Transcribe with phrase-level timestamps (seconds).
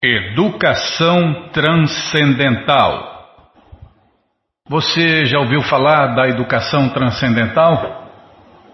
[0.00, 3.18] Educação transcendental.
[4.68, 8.06] Você já ouviu falar da educação transcendental?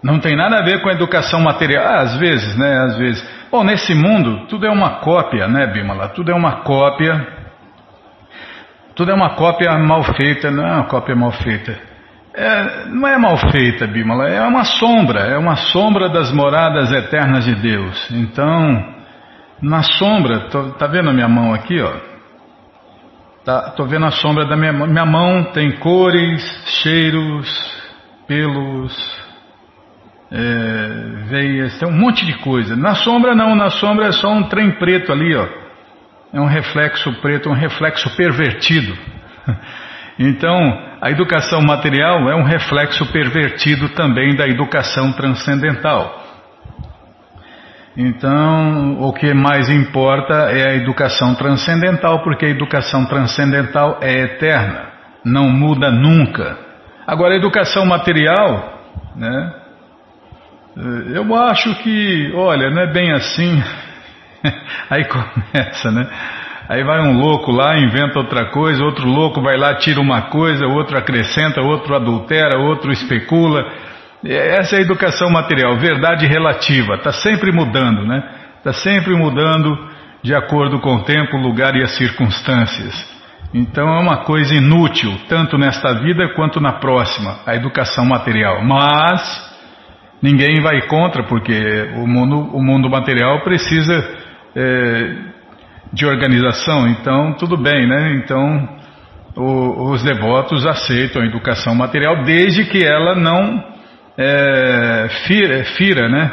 [0.03, 1.83] Não tem nada a ver com a educação material.
[1.83, 2.79] Ah, às vezes, né?
[2.79, 3.47] Às vezes.
[3.51, 6.09] Bom, nesse mundo, tudo é uma cópia, né, Bimala?
[6.11, 7.27] Tudo é uma cópia.
[8.95, 11.75] Tudo é uma cópia mal feita, não é uma cópia mal feita.
[12.35, 17.45] É, não é mal feita, Bimala, é uma sombra, é uma sombra das moradas eternas
[17.47, 18.11] de Deus.
[18.11, 18.94] Então,
[19.65, 21.93] na sombra, tô, tá vendo a minha mão aqui, ó?
[23.45, 24.87] Tá, tô vendo a sombra da minha mão.
[24.87, 26.43] Minha mão tem cores,
[26.83, 27.49] cheiros,
[28.27, 29.25] pelos,
[30.31, 32.77] é, veias, tem um monte de coisa.
[32.77, 35.47] Na sombra não, na sombra é só um trem preto ali, ó.
[36.33, 38.97] É um reflexo preto, um reflexo pervertido.
[40.17, 40.57] Então,
[41.01, 46.24] a educação material é um reflexo pervertido também da educação transcendental.
[47.97, 54.89] Então, o que mais importa é a educação transcendental, porque a educação transcendental é eterna,
[55.25, 56.59] não muda nunca.
[57.07, 58.81] Agora, a educação material,
[59.15, 59.55] né?
[61.15, 63.63] Eu acho que, olha, não é bem assim.
[64.91, 66.09] Aí começa, né?
[66.69, 70.67] Aí vai um louco lá, inventa outra coisa, outro louco vai lá, tira uma coisa,
[70.67, 73.71] outro acrescenta, outro adultera, outro especula.
[74.27, 78.23] Essa é a educação material, verdade relativa, está sempre mudando, né?
[78.57, 79.77] Está sempre mudando
[80.23, 82.95] de acordo com o tempo, o lugar e as circunstâncias.
[83.53, 88.65] Então é uma coisa inútil, tanto nesta vida quanto na próxima, a educação material.
[88.65, 89.21] Mas
[90.23, 93.95] ninguém vai contra, porque o mundo, o mundo material precisa
[94.57, 95.17] é,
[95.93, 98.15] de organização, então tudo bem, né?
[98.15, 98.69] Então
[99.37, 103.75] o, os devotos aceitam a educação material desde que ela não
[104.17, 106.31] é, fira, fira né,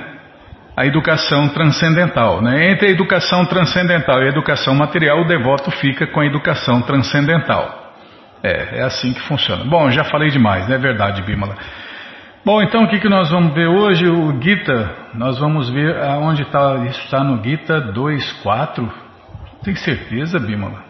[0.75, 2.41] a educação transcendental.
[2.41, 2.71] Né?
[2.71, 7.93] Entre a educação transcendental e a educação material, o devoto fica com a educação transcendental.
[8.43, 9.63] É, é assim que funciona.
[9.65, 11.55] Bom, já falei demais, não é verdade, Bimala.
[12.43, 14.07] Bom, então o que, que nós vamos ver hoje?
[14.07, 18.89] O Gita, nós vamos ver aonde está, isso está no Gita 2.4.
[19.63, 20.83] Tem certeza, Bimala?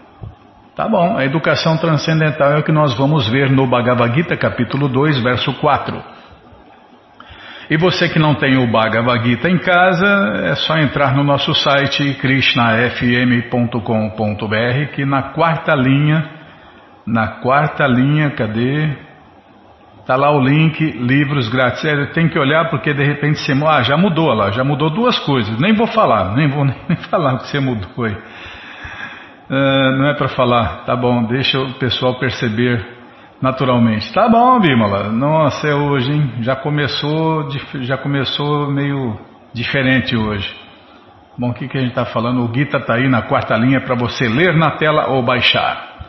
[0.73, 4.87] Tá bom, a educação transcendental é o que nós vamos ver no Bhagavad Gita, capítulo
[4.87, 6.01] 2, verso 4.
[7.69, 10.05] E você que não tem o Bhagavad Gita em casa,
[10.43, 16.29] é só entrar no nosso site krishnafm.com.br que na quarta linha,
[17.05, 18.89] na quarta linha, cadê?
[20.05, 21.85] Tá lá o link, livros grátis.
[21.85, 23.53] É, tem que olhar porque de repente você...
[23.65, 25.57] Ah, já mudou lá, já mudou duas coisas.
[25.59, 28.17] Nem vou falar, nem vou nem falar o que você mudou aí.
[29.49, 33.00] Uh, não é para falar, tá bom, deixa o pessoal perceber
[33.41, 34.13] naturalmente.
[34.13, 35.11] Tá bom, Bímola.
[35.11, 36.31] Nossa, é hoje, hein?
[36.41, 37.49] Já começou,
[37.81, 39.17] já começou meio
[39.53, 40.53] diferente hoje.
[41.37, 42.43] Bom, o que, que a gente está falando?
[42.43, 46.07] O Gita está aí na quarta linha para você ler na tela ou baixar.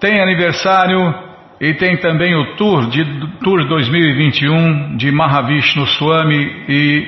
[0.00, 1.14] Tem aniversário
[1.60, 3.04] e tem também o Tour, de,
[3.38, 7.06] Tour 2021 de Mahavishnu Swami e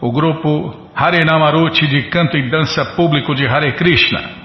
[0.00, 4.37] o grupo Harinamaruti de canto e dança público de Hare Krishna.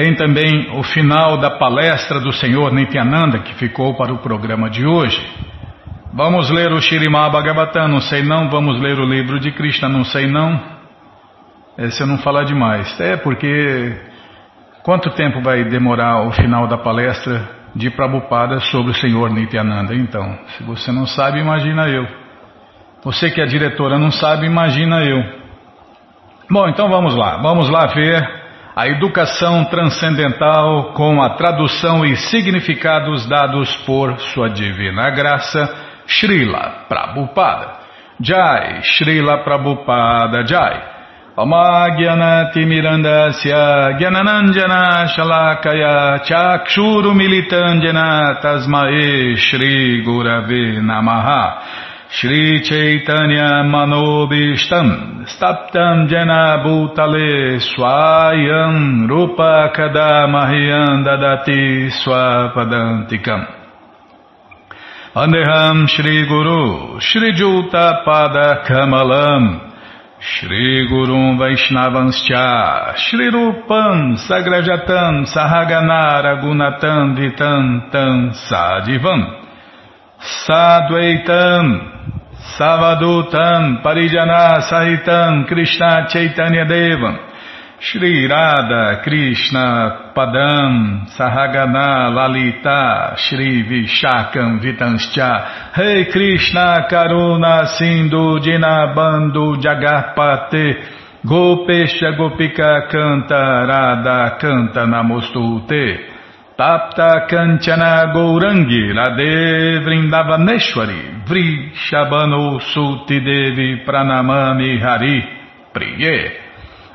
[0.00, 4.86] Tem também o final da palestra do Senhor Nityananda, que ficou para o programa de
[4.86, 5.20] hoje.
[6.14, 8.48] Vamos ler o Shirimá Bhagavatam, não sei não.
[8.48, 10.58] Vamos ler o livro de Krishna, não sei não.
[11.76, 12.98] Esse eu não falar demais.
[12.98, 13.94] É porque
[14.82, 17.46] quanto tempo vai demorar o final da palestra
[17.76, 19.94] de Prabhupada sobre o Senhor Nityananda?
[19.94, 22.06] Então, se você não sabe, imagina eu.
[23.04, 25.22] Você que é diretora não sabe, imagina eu.
[26.50, 27.36] Bom, então vamos lá.
[27.42, 28.39] Vamos lá ver
[28.80, 35.68] a educação transcendental com a tradução e significados dados por Sua Divina Graça,
[36.06, 37.78] Srila Prabhupada.
[38.18, 40.82] Jai, Srila Prabhupada Jai.
[41.36, 56.58] Amagyanati Mirandasya Gyananandjana Shalakaya Chakshuru Militandjana Tasmae Shri Gurave Namaha Shri Chaitanya Manobishtam Staptam Jena
[56.58, 63.46] Bhutale Swayam Rupa Kadamahyam Dadati Swapadantikam.
[65.14, 69.70] Andeham Shri Guru Shri Juta Pada Kamalam
[70.18, 79.39] Shri Gurum Vaishnavanscha Shri Rupam Sagrajatam Sahaganara Gunatam Vitam Tam Sadivam
[80.20, 81.64] Sadvaitam
[82.58, 87.16] Savadutam Parijana Sahitam Krishna Chaitanya Devam
[87.80, 100.84] Shri Radha Krishna Padam Sahagana Lalita Shri Vishakam Vitanscha Rei Krishna Karuna Sindhu Dinabando Jagarpate
[101.24, 106.09] Gopesha Gopika Canta Radha Canta Namostute
[106.60, 115.24] Tapta Kanchana Gourangi Radhe Vrindavaneshwari Vri Shabano Suti Devi Pranamami Hari
[115.72, 116.30] Priye.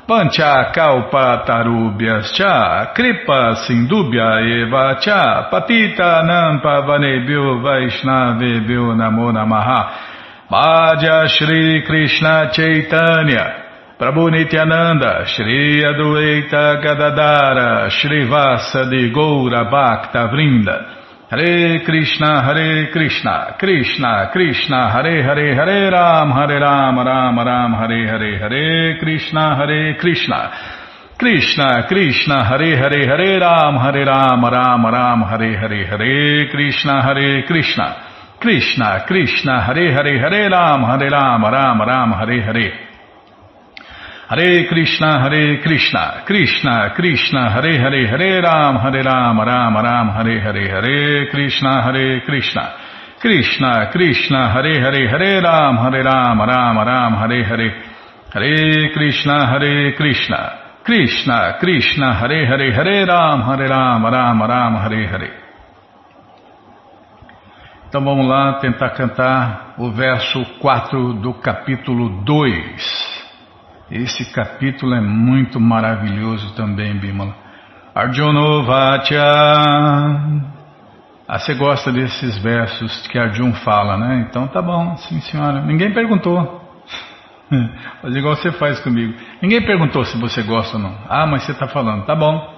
[0.06, 10.46] Pancha Kalpa Tarubhyas Cha Kripa Sindubhya Eva Cha Patita Nampa Vanebhyo Vaishnavebhyo Namo Namaha.
[10.48, 13.65] Bhaja Shri Krishna Chaitanya
[13.98, 23.56] Prabhu Nityananda, Shri Adueita Gadadara, Shri Vasa de Goura Bhakta Vrinda, Hare Krishna, Hare Krishna,
[23.58, 29.96] Krishna, Krishna, Hare Hare, Hare Ram, Hare Ram, Ram Ram, Hare Hare, Hare Krishna, Hare
[29.98, 30.52] Krishna,
[31.16, 37.44] Krishna, Krishna, Hare Hare, Hare Ram, Hare Ram, Ram Ram, Hare Hare, Hare Krishna, Hare
[37.46, 37.96] Krishna,
[38.40, 42.85] Krishna, Krishna, Hare Hare, Hare Ram, Hare Ram, Ram Ram, Hare Hare,
[44.28, 50.40] Hare Krishna, Hare Krishna, Krishna, Krishna, Hare Hare, Hare Ram, Hare Ram, Ram Ram, Hare
[50.40, 52.74] Hare, Hare Krishna, Hare Krishna,
[53.20, 57.70] Krishna, Krishna, Hare Hare, Hare Ram, Hare Ram, Ram Ram, Hare Hare,
[58.34, 65.06] Hare Krishna, Hare Krishna, Krishna, Krishna, Hare Hare, Hare Ram, Hare Ram, Ram Ram, Hare
[65.06, 65.30] Hare.
[67.88, 73.15] Então vamos lá tentar cantar o verso 4 do capítulo 2.
[73.90, 77.34] Esse capítulo é muito maravilhoso também, Bimala.
[77.94, 79.22] Arjuna Vatya.
[81.28, 84.26] Ah, você gosta desses versos que Arjuna fala, né?
[84.28, 85.62] Então tá bom, sim senhora.
[85.62, 86.64] Ninguém perguntou.
[88.02, 89.14] Faz igual você faz comigo.
[89.40, 90.98] Ninguém perguntou se você gosta ou não.
[91.08, 92.04] Ah, mas você está falando.
[92.04, 92.56] Tá bom.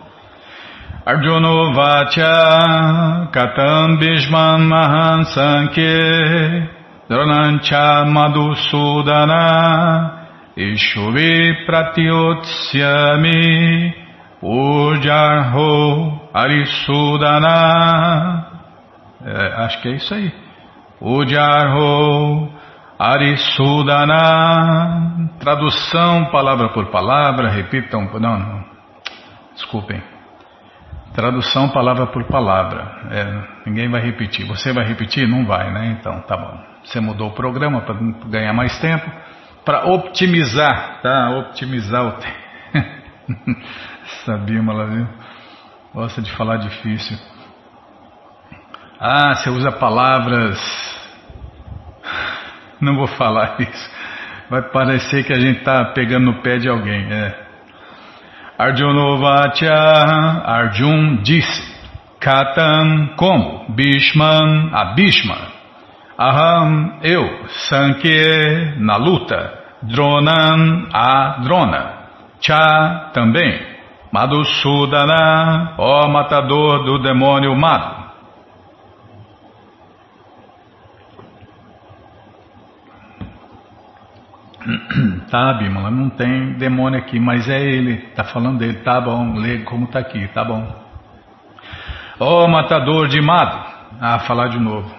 [1.05, 5.25] Arjuna Vatya Katam Bhishman Mahan
[8.07, 10.18] Madhusudana
[10.59, 13.95] Ishuvi Pratiyotsyami
[14.43, 17.55] Ujarho Arisudana
[19.25, 20.33] é, Acho que é isso aí.
[21.01, 22.51] Ujarho
[22.99, 24.17] Arisudana
[25.39, 28.11] Tradução palavra por palavra, repitam.
[28.19, 28.65] Não, não.
[29.55, 30.03] Desculpem.
[31.15, 32.99] Tradução palavra por palavra.
[33.13, 34.45] É, ninguém vai repetir.
[34.49, 35.29] Você vai repetir?
[35.29, 35.97] Não vai, né?
[35.99, 36.59] Então, tá bom.
[36.83, 37.95] Você mudou o programa para
[38.27, 39.09] ganhar mais tempo
[39.69, 41.29] para optimizar, tá?
[41.29, 43.61] Optimizar o tempo.
[44.25, 45.07] Sabia, Malavi?
[45.93, 47.19] Gosta de falar difícil.
[48.99, 50.59] Ah, você usa palavras.
[52.81, 53.91] Não vou falar isso.
[54.49, 57.13] Vai parecer que a gente está pegando no pé de alguém.
[57.13, 57.39] É.
[58.59, 59.71] Arjunovacha,
[60.47, 61.77] Arjun disse.
[62.19, 63.67] Katam, como?
[63.75, 65.37] Bhishman, a Bhishma.
[66.19, 67.47] Aham, eu.
[67.69, 69.58] Sankye, na luta.
[69.83, 71.93] Dronan a Drona.
[72.41, 73.79] Cha também.
[74.11, 78.09] Madhusudana, ó matador do demônio Madhu.
[85.31, 89.59] Tá, Bimala, não tem demônio aqui, mas é ele, tá falando dele, tá bom, lê
[89.61, 90.67] como tá aqui, tá bom.
[92.19, 93.59] Ó matador de Madhu,
[94.01, 94.91] ah, falar de novo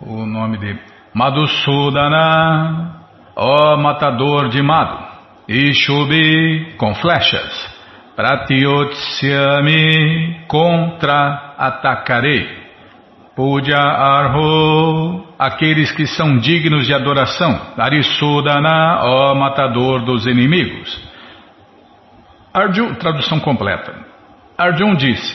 [0.00, 0.80] o nome dele,
[1.14, 3.01] Madhusudana,
[3.34, 4.98] Ó matador de Mado,
[5.48, 7.72] Ishubi com flechas,
[8.14, 12.60] Pratiyotsyami contra-atacarei,
[13.34, 21.10] Puja Arho, aqueles que são dignos de adoração, Arisudana, ó matador dos inimigos.
[22.52, 23.94] Arjun, tradução completa.
[24.58, 25.34] Arjun disse,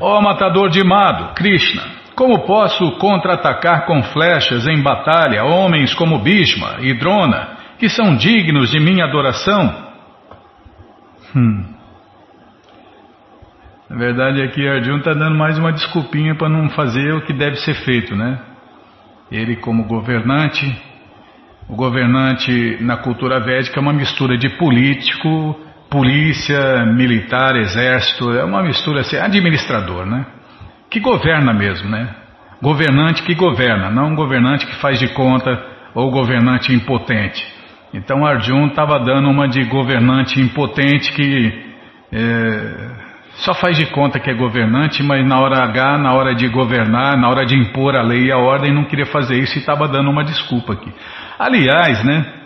[0.00, 1.82] ó matador de Mado, Krishna,
[2.20, 8.70] como posso contra-atacar com flechas em batalha homens como Bhishma e Drona, que são dignos
[8.70, 9.88] de minha adoração?
[11.34, 11.64] Hum.
[13.88, 17.56] Na verdade, aqui Arjuna está dando mais uma desculpinha para não fazer o que deve
[17.56, 18.38] ser feito, né?
[19.32, 20.78] Ele, como governante,
[21.70, 25.58] o governante na cultura védica é uma mistura de político,
[25.88, 30.26] polícia, militar, exército, é uma mistura assim, administrador, né?
[30.90, 32.08] Que governa mesmo, né?
[32.60, 35.50] Governante que governa, não um governante que faz de conta
[35.94, 37.42] ou governante impotente.
[37.94, 41.70] Então Arjun estava dando uma de governante impotente que
[42.12, 42.90] é,
[43.36, 47.16] só faz de conta que é governante, mas na hora H, na hora de governar,
[47.16, 49.88] na hora de impor a lei e a ordem, não queria fazer isso e estava
[49.88, 50.92] dando uma desculpa aqui.
[51.38, 52.39] Aliás, né?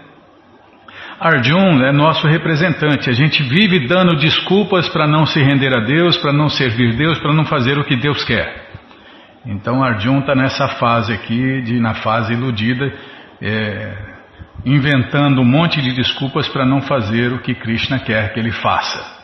[1.18, 3.08] Arjun é nosso representante.
[3.08, 7.18] A gente vive dando desculpas para não se render a Deus, para não servir Deus,
[7.18, 8.64] para não fazer o que Deus quer.
[9.46, 12.92] Então Arjun está nessa fase aqui, de, na fase iludida,
[13.40, 13.94] é,
[14.64, 19.14] inventando um monte de desculpas para não fazer o que Krishna quer que ele faça.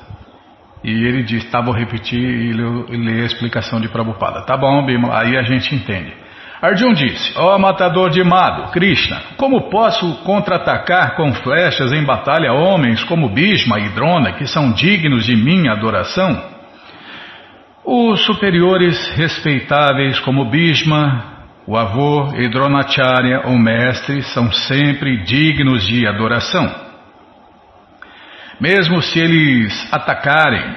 [0.84, 4.42] E ele diz, tá, vou repetir e ler a explicação de Prabhupada.
[4.42, 6.12] Tá bom, Bimala, aí a gente entende.
[6.62, 12.52] Arjun disse, ó oh, matador de Mado, Krishna, como posso contra-atacar com flechas em batalha
[12.52, 16.38] homens como Bhishma e Drona, que são dignos de minha adoração?
[17.82, 21.24] Os superiores respeitáveis como Bhishma,
[21.66, 26.70] o avô e Dronacharya, o mestre, são sempre dignos de adoração.
[28.60, 30.76] Mesmo se eles atacarem,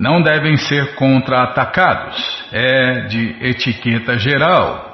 [0.00, 2.46] não devem ser contra-atacados.
[2.50, 4.87] É de etiqueta geral,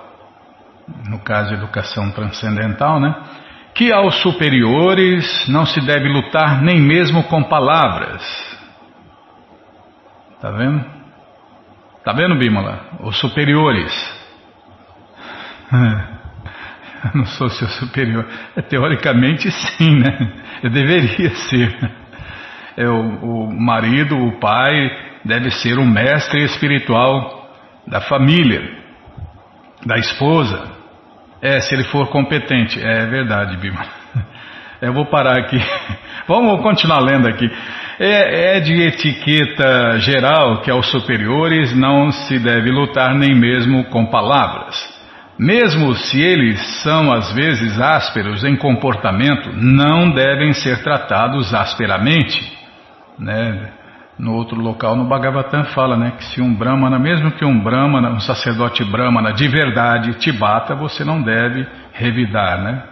[1.09, 3.15] no caso educação transcendental, né?
[3.75, 8.23] Que aos superiores não se deve lutar nem mesmo com palavras.
[10.41, 10.85] Tá vendo?
[12.05, 12.81] Tá vendo, Bímola?
[13.01, 13.93] Os superiores
[17.05, 18.27] eu não sou seu superior.
[18.57, 20.33] É, teoricamente, sim, né?
[20.63, 21.93] Eu deveria ser.
[22.77, 24.73] É, o, o marido, o pai,
[25.25, 27.49] deve ser o mestre espiritual
[27.87, 28.84] da família,
[29.85, 30.73] da esposa.
[31.43, 32.81] É, se ele for competente.
[32.81, 33.85] É verdade, Bima.
[34.81, 35.59] Eu vou parar aqui.
[36.27, 37.51] Vamos continuar lendo aqui.
[37.99, 44.07] É, é, de etiqueta geral que aos superiores não se deve lutar nem mesmo com
[44.07, 44.77] palavras.
[45.39, 52.41] Mesmo se eles são às vezes ásperos em comportamento, não devem ser tratados asperamente.
[53.19, 53.73] Né?
[54.19, 58.11] No outro local, no Bhagavatam, fala né, que se um Brahmana, mesmo que um Brahmana,
[58.11, 62.63] um sacerdote Brahmana de verdade te bata, você não deve revidar.
[62.63, 62.83] Né?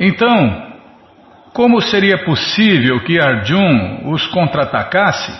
[0.00, 0.72] Então,
[1.52, 5.32] como seria possível que Arjun os contra-atacasse?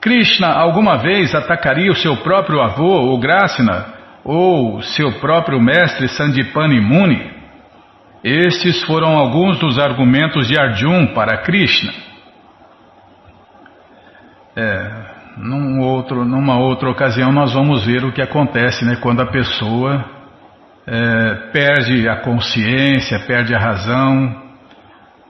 [0.00, 3.86] Krishna alguma vez atacaria o seu próprio avô, o Grasina,
[4.24, 7.40] ou seu próprio mestre Sandipani Muni,
[8.22, 11.92] estes foram alguns dos argumentos de Arjun para Krishna.
[14.60, 14.90] É,
[15.38, 20.04] num outro, numa outra ocasião nós vamos ver o que acontece né, quando a pessoa
[20.86, 24.42] é, perde a consciência, perde a razão,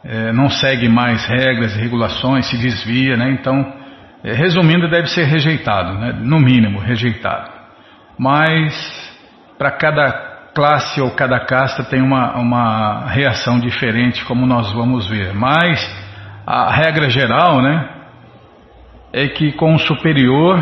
[0.02, 3.72] é, não segue mais regras e regulações, se desvia, né, então,
[4.24, 7.60] é, resumindo, deve ser rejeitado, né, no mínimo rejeitado
[8.20, 8.74] mas
[9.56, 10.12] para cada
[10.54, 15.32] classe ou cada casta tem uma, uma reação diferente, como nós vamos ver.
[15.32, 15.80] Mas
[16.46, 17.88] a regra geral, né,
[19.12, 20.58] é que com o superior,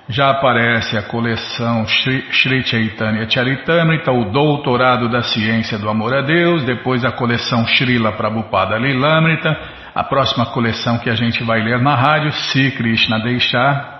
[0.08, 6.64] Já aparece a coleção Sri Chaitanya Charitamrita, o Doutorado da Ciência do Amor a Deus,
[6.64, 9.58] depois a coleção Srila Prabhupada Lilamrita,
[9.96, 13.96] a próxima coleção que a gente vai ler na rádio, se Krishna deixar.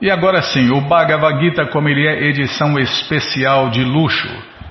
[0.00, 4.28] E agora sim, o Bhagavad Gita, como ele é edição especial de luxo.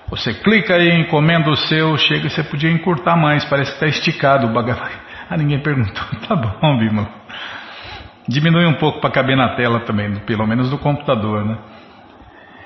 [0.09, 3.87] Você clica aí, encomenda o seu, chega e você podia encurtar mais, parece que está
[3.87, 5.03] esticado o Bhagavad Gita.
[5.29, 6.03] Ah, ninguém perguntou.
[6.25, 7.24] Tá bom, Bima.
[8.27, 11.57] Diminui um pouco para caber na tela também, pelo menos do computador, né?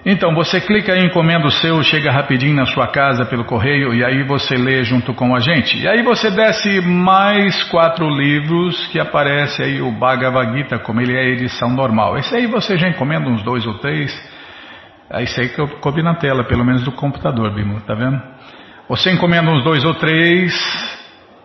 [0.06, 4.04] Então, você clica em encomenda o seu, chega rapidinho na sua casa pelo correio e
[4.04, 5.78] aí você lê junto com a gente.
[5.78, 11.18] E aí você desce mais quatro livros que aparece aí o Bhagavad Gita, como ele
[11.18, 12.18] é a edição normal.
[12.18, 14.10] Esse aí você já encomenda uns dois ou três.
[15.12, 18.22] É aí que eu coube na tela, pelo menos do computador, Bimo, tá vendo?
[18.88, 20.99] Você encomenda uns dois ou três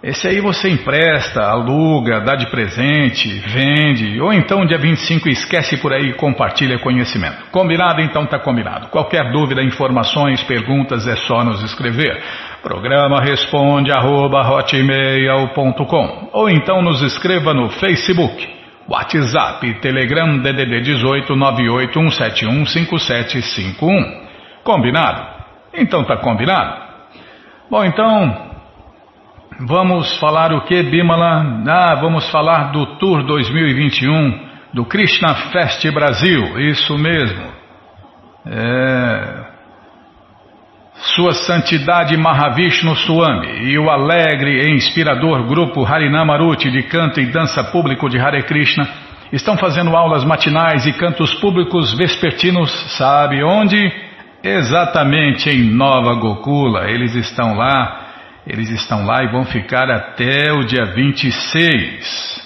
[0.05, 5.95] Esse aí você empresta, aluga, dá de presente, vende, ou então dia 25 esquece por
[5.95, 7.47] aí e compartilha conhecimento.
[7.51, 8.03] Combinado?
[8.03, 8.89] Então tá combinado.
[8.89, 12.23] Qualquer dúvida, informações, perguntas é só nos escrever.
[12.63, 18.47] Programa responde arroba, hotmail.com ou então nos escreva no Facebook,
[18.87, 24.21] WhatsApp, Telegram DDD 18 981715751.
[24.63, 25.27] Combinado?
[25.73, 26.85] Então tá combinado?
[27.71, 28.53] Bom, então
[29.61, 31.63] Vamos falar o que, Bimala?
[31.69, 34.41] Ah, vamos falar do Tour 2021
[34.73, 37.53] do Krishna Fest Brasil, isso mesmo.
[38.47, 39.45] É...
[40.97, 47.63] Sua Santidade Mahavishnu Swami e o alegre e inspirador grupo Harinamaruti de canto e dança
[47.63, 48.89] público de Hare Krishna
[49.33, 53.79] estão fazendo aulas matinais e cantos públicos vespertinos, sabe onde?
[54.43, 56.91] Exatamente em Nova Gokula.
[56.91, 58.04] Eles estão lá
[58.47, 62.45] eles estão lá e vão ficar até o dia 26.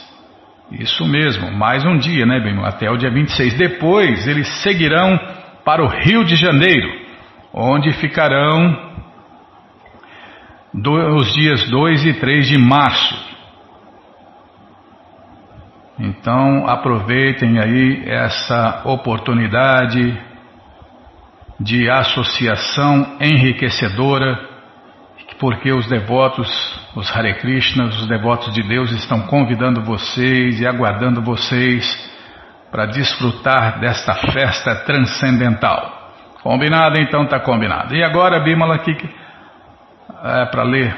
[0.72, 2.58] Isso mesmo, mais um dia, né, bem?
[2.64, 3.54] Até o dia 26.
[3.54, 5.18] Depois eles seguirão
[5.64, 6.88] para o Rio de Janeiro,
[7.52, 8.86] onde ficarão
[11.16, 13.28] os dias 2 e 3 de março.
[15.98, 20.16] Então aproveitem aí essa oportunidade
[21.58, 24.57] de associação enriquecedora
[25.38, 26.49] porque os devotos,
[26.97, 31.87] os Hare Krishnas, os devotos de Deus estão convidando vocês e aguardando vocês
[32.71, 36.12] para desfrutar desta festa transcendental.
[36.42, 37.00] Combinado?
[37.00, 37.95] Então está combinado.
[37.95, 38.97] E agora, Bimala, aqui
[40.25, 40.97] é para ler,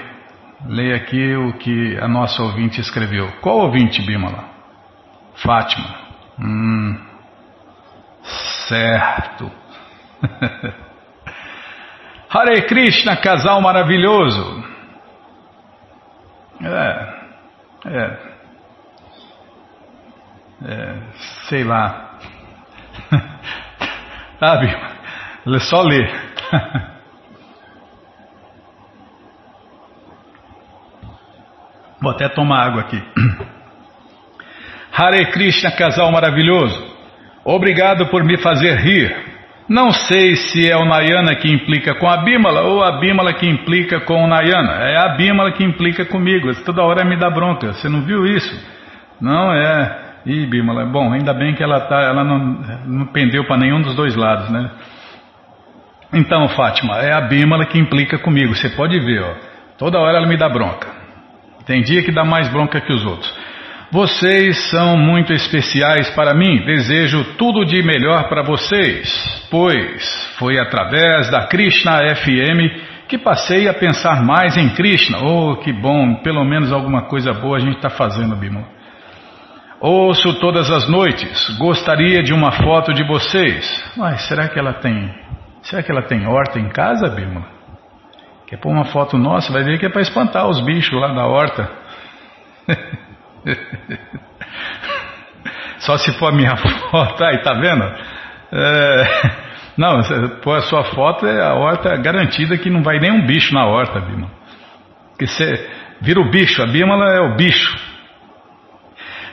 [0.67, 3.29] leia aqui o que a nossa ouvinte escreveu.
[3.41, 4.45] Qual ouvinte, Bimala?
[5.35, 5.95] Fátima.
[6.39, 6.99] Hum,
[8.69, 9.51] certo.
[12.33, 14.65] Hare Krishna, casal maravilhoso.
[16.63, 17.15] É,
[17.87, 18.19] é,
[20.65, 20.97] é
[21.49, 22.21] sei lá.
[24.39, 24.69] Sabe?
[25.59, 26.09] Só ler.
[32.01, 33.03] Vou até tomar água aqui.
[34.93, 36.97] Hare Krishna, casal maravilhoso.
[37.45, 39.40] Obrigado por me fazer rir.
[39.71, 43.49] Não sei se é o Nayana que implica com a Bímala ou a Bímala que
[43.49, 44.73] implica com o Nayana.
[44.83, 46.53] É a Bímala que implica comigo.
[46.65, 47.73] Toda hora me dá bronca.
[47.73, 48.53] Você não viu isso?
[49.21, 50.17] Não é.
[50.27, 50.87] Ih, Bímala.
[50.87, 52.39] Bom, ainda bem que ela tá, ela não,
[52.85, 54.73] não pendeu para nenhum dos dois lados, né?
[56.13, 58.57] Então, Fátima, é a Bímala que implica comigo.
[58.57, 59.35] Você pode ver, ó.
[59.79, 60.89] Toda hora ela me dá bronca.
[61.65, 63.33] Tem dia que dá mais bronca que os outros.
[63.93, 71.29] Vocês são muito especiais para mim, desejo tudo de melhor para vocês, pois foi através
[71.29, 75.19] da Krishna FM que passei a pensar mais em Krishna.
[75.19, 78.65] Oh, que bom, pelo menos alguma coisa boa a gente está fazendo, Bimo.
[79.81, 83.93] Ouço todas as noites, gostaria de uma foto de vocês.
[83.97, 85.13] Mas será que ela tem.
[85.63, 87.45] Será que ela tem horta em casa, Bimo?
[88.47, 89.53] Quer pôr uma foto nossa?
[89.53, 91.69] Vai ver que é para espantar os bichos lá da horta.
[95.81, 96.57] Só se for a minha
[96.91, 97.85] foto, aí tá vendo?
[98.53, 99.31] É,
[99.77, 100.01] não,
[100.43, 104.01] pôr a sua foto, é a horta garantida que não vai nenhum bicho na horta,
[104.01, 104.31] Bima.
[105.11, 107.79] Porque você vira o bicho, a Bímola é o bicho.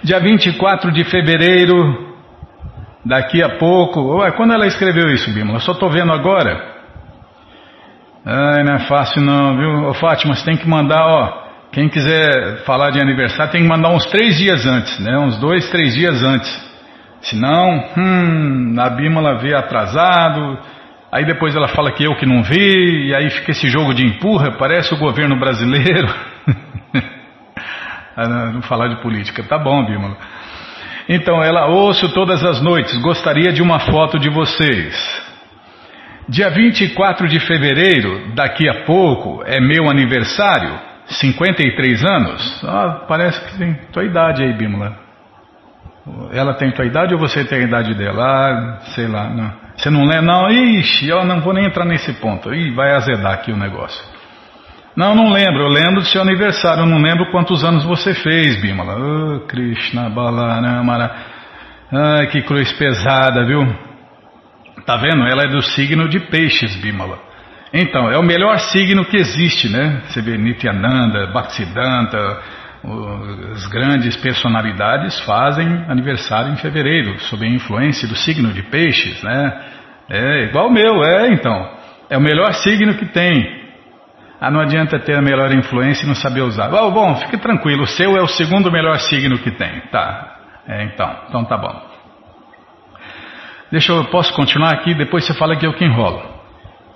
[0.03, 2.15] Dia 24 de fevereiro,
[3.03, 4.19] daqui a pouco.
[4.19, 5.59] Ué, quando ela escreveu isso, Bímola?
[5.59, 6.77] Só estou vendo agora.
[8.25, 9.89] Ai, não é fácil não, viu?
[9.89, 11.46] Ô, Fátima, você tem que mandar, ó.
[11.77, 15.15] Quem quiser falar de aniversário tem que mandar uns três dias antes, né?
[15.19, 16.49] Uns dois, três dias antes.
[17.21, 20.57] Senão, hum, a Bímola vê atrasado,
[21.11, 24.03] aí depois ela fala que eu que não vi, e aí fica esse jogo de
[24.03, 26.11] empurra, parece o governo brasileiro.
[28.19, 30.17] Ah, não falar de política, tá bom, Bímola.
[31.07, 34.95] Então, ela ouço todas as noites, gostaria de uma foto de vocês.
[36.27, 40.96] Dia 24 de fevereiro, daqui a pouco, é meu aniversário.
[41.07, 42.63] 53 anos?
[42.63, 44.97] Ah, parece que tem tua idade aí, Bímola.
[46.31, 48.23] Ela tem tua idade ou você tem a idade dela?
[48.23, 49.51] Ah, sei lá, não.
[49.75, 50.21] Você não lembra?
[50.21, 52.53] Não, ixi, eu não vou nem entrar nesse ponto.
[52.53, 54.03] Ih, vai azedar aqui o negócio.
[54.95, 55.61] Não, não lembro.
[55.61, 56.81] Eu lembro do seu aniversário.
[56.81, 58.95] Eu não lembro quantos anos você fez, Bímola.
[58.95, 61.11] Oh, Krishna Balaramara.
[61.91, 63.61] Ai, que cruz pesada, viu?
[64.85, 65.27] Tá vendo?
[65.27, 67.26] Ela é do signo de peixes, Bímola.
[67.73, 70.01] Então, é o melhor signo que existe, né?
[70.05, 72.41] Você vê Nityananda, Bhaktisiddhanta,
[73.51, 79.65] as grandes personalidades fazem aniversário em fevereiro, sob a influência do signo de peixes, né?
[80.09, 81.69] É igual o meu, é então.
[82.09, 83.57] É o melhor signo que tem.
[84.39, 86.71] Ah, não adianta ter a melhor influência e não saber usar.
[86.71, 89.81] Oh, bom, fique tranquilo, o seu é o segundo melhor signo que tem.
[89.91, 90.35] Tá.
[90.67, 91.81] É, então, então tá bom.
[93.69, 96.36] Deixa eu, posso continuar aqui, depois você fala que eu que enrolo.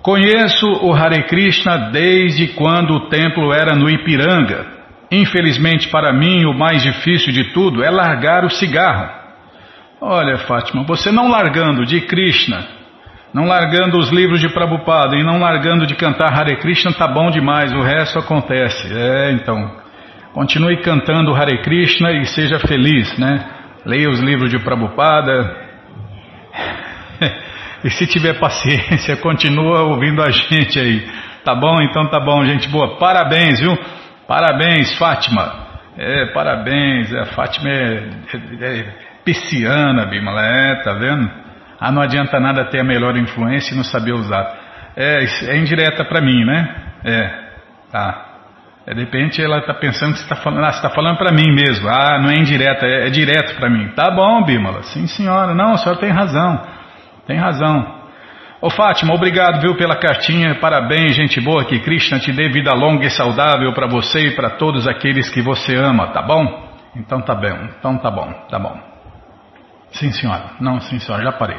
[0.02, 4.66] Conheço o Hare Krishna desde quando o templo era no Ipiranga.
[5.12, 9.22] Infelizmente para mim o mais difícil de tudo é largar o cigarro.
[10.02, 12.66] Olha, Fátima, você não largando de Krishna,
[13.32, 17.30] não largando os livros de Prabhupada e não largando de cantar Hare Krishna tá bom
[17.30, 18.92] demais, o resto acontece.
[18.92, 19.72] É, então,
[20.34, 23.46] continue cantando Hare Krishna e seja feliz, né?
[23.86, 25.71] Leia os livros de Prabhupada,
[27.84, 31.08] e se tiver paciência, continua ouvindo a gente aí.
[31.44, 31.82] Tá bom?
[31.82, 32.98] Então tá bom, gente boa.
[32.98, 33.78] Parabéns, viu?
[34.28, 35.70] Parabéns, Fátima.
[35.98, 37.14] É, parabéns.
[37.14, 38.10] A Fátima é,
[38.62, 38.94] é, é
[39.26, 40.46] pisciana, Bimala.
[40.46, 41.30] É, tá vendo?
[41.80, 44.48] Ah, não adianta nada ter a melhor influência e não saber usar.
[44.96, 46.76] É, é indireta para mim, né?
[47.04, 47.30] É,
[47.92, 48.28] tá.
[48.86, 51.34] É, de repente ela está pensando que você está falando, ah, você está falando para
[51.34, 51.90] mim mesmo.
[51.90, 53.90] Ah, não é indireta, é, é direto para mim.
[53.96, 54.84] Tá bom, Bímola.
[54.84, 55.56] Sim, senhora.
[55.56, 56.62] Não, a senhora tem razão.
[57.32, 58.02] Tem razão.
[58.62, 60.56] Ô Fátima, obrigado, viu, pela cartinha.
[60.56, 61.64] Parabéns, gente boa.
[61.64, 65.42] Que Krishna te dê vida longa e saudável para você e para todos aqueles que
[65.42, 66.70] você ama, tá bom?
[66.94, 67.54] Então tá bem.
[67.80, 68.78] Então tá bom, tá bom.
[69.94, 70.44] Sim, senhora.
[70.60, 71.58] Não, sim, senhora, já parei.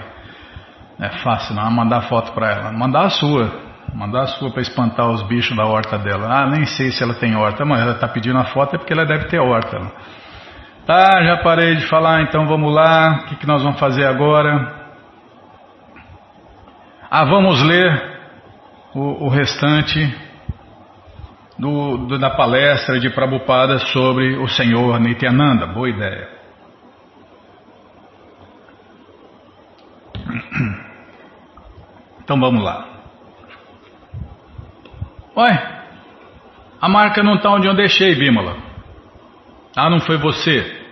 [1.01, 1.71] É fácil, não.
[1.71, 2.73] Mandar foto para ela.
[2.73, 3.51] Mandar a sua.
[3.95, 6.29] Mandar a sua para espantar os bichos da horta dela.
[6.29, 8.93] Ah, nem sei se ela tem horta, mas ela está pedindo a foto é porque
[8.93, 9.81] ela deve ter horta.
[10.85, 13.23] Tá, já parei de falar, então vamos lá.
[13.23, 14.82] O que, que nós vamos fazer agora?
[17.15, 17.93] Ah, vamos ler
[18.95, 20.01] o, o restante
[21.59, 25.67] do, do, da palestra de Prabhupada sobre o Senhor Nityananda.
[25.67, 26.27] Boa ideia.
[32.25, 32.89] Então vamos lá.
[35.37, 35.85] Ué,
[36.81, 38.57] a marca não está onde eu deixei, Bímola.
[39.77, 40.83] Ah, não foi você?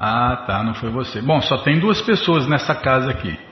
[0.00, 1.22] Ah, tá, não foi você.
[1.22, 3.51] Bom, só tem duas pessoas nessa casa aqui.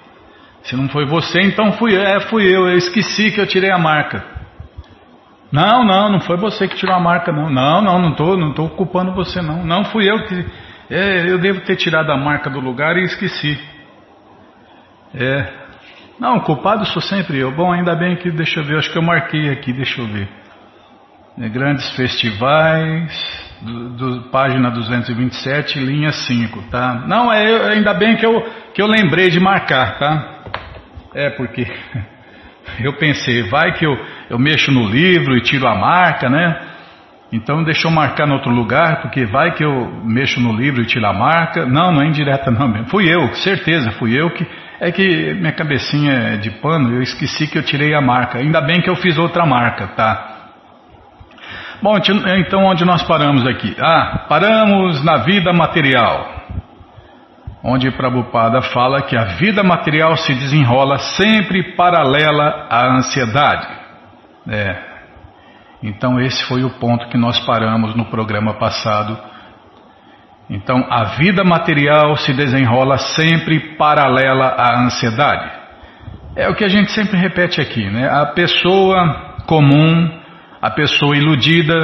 [0.64, 2.03] Se não foi você, então fui eu.
[2.03, 2.68] É, fui eu.
[2.68, 4.25] Eu esqueci que eu tirei a marca.
[5.51, 7.51] Não, não, não foi você que tirou a marca, não.
[7.51, 9.64] Não, não, não estou não tô culpando você, não.
[9.64, 10.46] Não fui eu que.
[10.88, 13.59] É, eu devo ter tirado a marca do lugar e esqueci.
[15.14, 15.61] É.
[16.18, 17.51] Não, culpado sou sempre eu.
[17.51, 20.29] Bom, ainda bem que, deixa eu ver, acho que eu marquei aqui, deixa eu ver.
[21.38, 27.05] É, grandes festivais, do, do, página 227, linha 5, tá?
[27.07, 28.42] Não, é, ainda bem que eu,
[28.75, 30.30] que eu lembrei de marcar, tá?
[31.14, 31.66] É, porque
[32.81, 33.96] eu pensei, vai que eu,
[34.29, 36.68] eu mexo no livro e tiro a marca, né?
[37.33, 40.87] Então deixa eu marcar no outro lugar, porque vai que eu mexo no livro e
[40.87, 41.64] tiro a marca.
[41.64, 42.88] Não, não é indireta não mesmo.
[42.88, 44.46] Fui eu, certeza, fui eu que.
[44.83, 48.38] É que minha cabecinha é de pano, eu esqueci que eu tirei a marca.
[48.38, 50.37] Ainda bem que eu fiz outra marca, tá?
[51.83, 51.99] Bom,
[52.38, 53.77] então onde nós paramos aqui?
[53.79, 56.39] Ah, paramos na vida material
[57.62, 63.68] onde Prabhupada fala que a vida material se desenrola sempre paralela à ansiedade.
[64.49, 64.90] É.
[65.83, 69.18] Então esse foi o ponto que nós paramos no programa passado.
[70.49, 75.61] Então a vida material se desenrola sempre paralela à ansiedade.
[76.37, 78.09] É o que a gente sempre repete aqui, né?
[78.09, 80.20] A pessoa comum,
[80.62, 81.75] a pessoa iludida,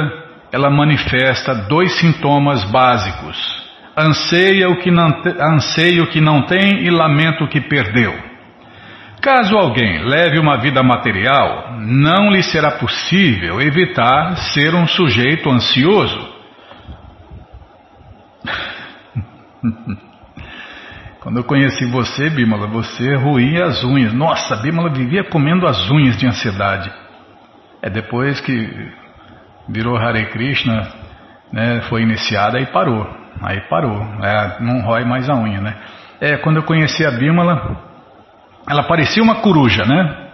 [0.51, 3.56] ela manifesta dois sintomas básicos
[3.97, 5.07] anseia o que não,
[5.55, 8.13] anseia o que não tem e lamenta o que perdeu.
[9.21, 16.37] Caso alguém leve uma vida material, não lhe será possível evitar ser um sujeito ansioso.
[21.19, 24.13] Quando eu conheci você, Bímola, você ruía as unhas.
[24.13, 26.89] Nossa, Bímola vivia comendo as unhas de ansiedade.
[27.81, 28.91] É depois que
[29.67, 30.87] virou Hare Krishna,
[31.51, 33.07] né, foi iniciada e parou.
[33.41, 35.75] Aí parou, é, não rói mais a unha, né?
[36.19, 37.77] É, quando eu conheci a Bímola,
[38.67, 40.27] ela parecia uma coruja, né?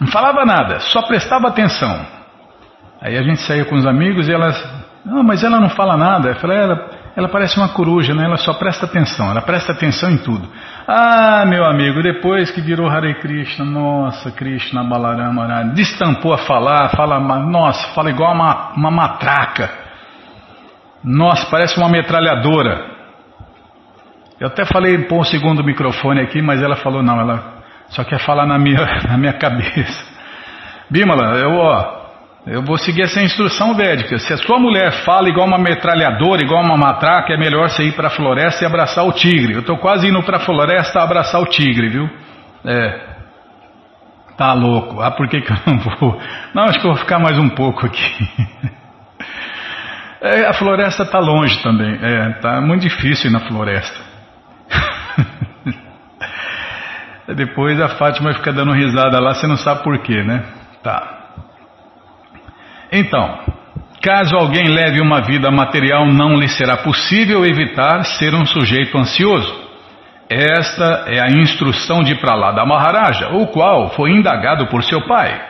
[0.00, 2.04] Não falava nada, só prestava atenção.
[3.00, 4.62] Aí a gente saía com os amigos e elas,
[5.04, 6.30] não, mas ela não fala nada.
[6.30, 8.24] Eu falei, ela, ela parece uma coruja, né?
[8.24, 10.48] Ela só presta atenção, ela presta atenção em tudo.
[10.86, 17.18] Ah, meu amigo, depois que virou Hare Krishna, nossa, Krishna Balarama, destampou a falar, fala,
[17.20, 19.85] nossa, fala igual uma, uma matraca.
[21.06, 22.84] Nossa, parece uma metralhadora.
[24.40, 28.18] Eu até falei pôr um segundo microfone aqui, mas ela falou não, ela só quer
[28.18, 30.04] falar na minha, na minha cabeça.
[30.90, 32.06] Bímola, eu, ó,
[32.44, 34.18] eu vou seguir essa instrução védica.
[34.18, 37.92] Se a sua mulher fala igual uma metralhadora, igual uma matraca, é melhor você ir
[37.92, 39.54] para a floresta e abraçar o tigre.
[39.54, 42.10] Eu estou quase indo para a floresta abraçar o tigre, viu?
[42.64, 43.00] É.
[44.36, 45.00] Tá louco.
[45.00, 46.20] Ah, por que, que eu não vou?
[46.52, 48.28] Não, acho que eu vou ficar mais um pouco aqui.
[50.20, 51.98] É, a floresta tá longe também.
[52.02, 54.00] É, tá muito difícil ir na floresta.
[57.34, 60.44] Depois a Fátima fica dando risada lá, você não sabe por quê, né?
[60.82, 61.16] Tá.
[62.92, 63.40] Então,
[64.00, 69.66] caso alguém leve uma vida material, não lhe será possível evitar ser um sujeito ansioso.
[70.28, 75.40] Esta é a instrução de Pralada Maharaja, o qual foi indagado por seu pai.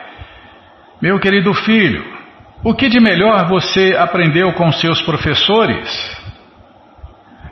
[1.01, 2.16] Meu querido filho,
[2.63, 6.17] o que de melhor você aprendeu com seus professores?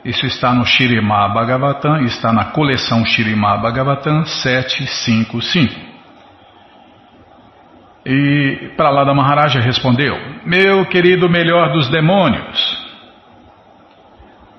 [0.04, 5.86] Isso está no Shirimá Bhagavatam, está na coleção Shirimá Bhagavatam 755.
[8.04, 12.86] E para lá da Maharaja respondeu: Meu querido melhor dos demônios,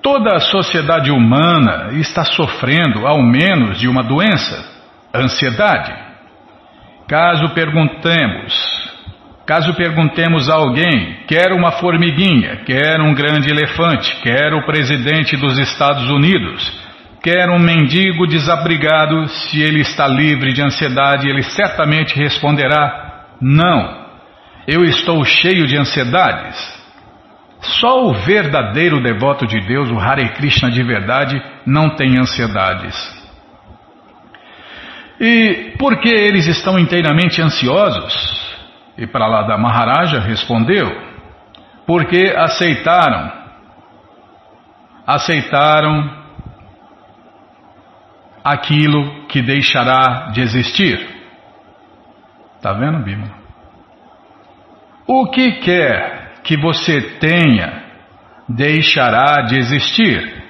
[0.02, 4.70] toda a sociedade humana está sofrendo ao menos de uma doença,
[5.14, 5.94] ansiedade.
[7.06, 8.87] Caso perguntemos
[9.48, 15.58] Caso perguntemos a alguém, quer uma formiguinha, quer um grande elefante, quer o presidente dos
[15.58, 16.70] Estados Unidos,
[17.22, 24.06] quer um mendigo desabrigado, se ele está livre de ansiedade, ele certamente responderá: Não,
[24.66, 26.58] eu estou cheio de ansiedades.
[27.80, 32.94] Só o verdadeiro devoto de Deus, o Hare Krishna de verdade, não tem ansiedades.
[35.18, 38.47] E por que eles estão inteiramente ansiosos?
[38.98, 40.86] E para lá da Maharaja respondeu:
[41.86, 43.32] porque aceitaram,
[45.06, 46.18] aceitaram
[48.44, 51.16] aquilo que deixará de existir.
[52.56, 53.38] Está vendo, Bima?
[55.06, 57.84] O que quer que você tenha
[58.48, 60.42] deixará de existir.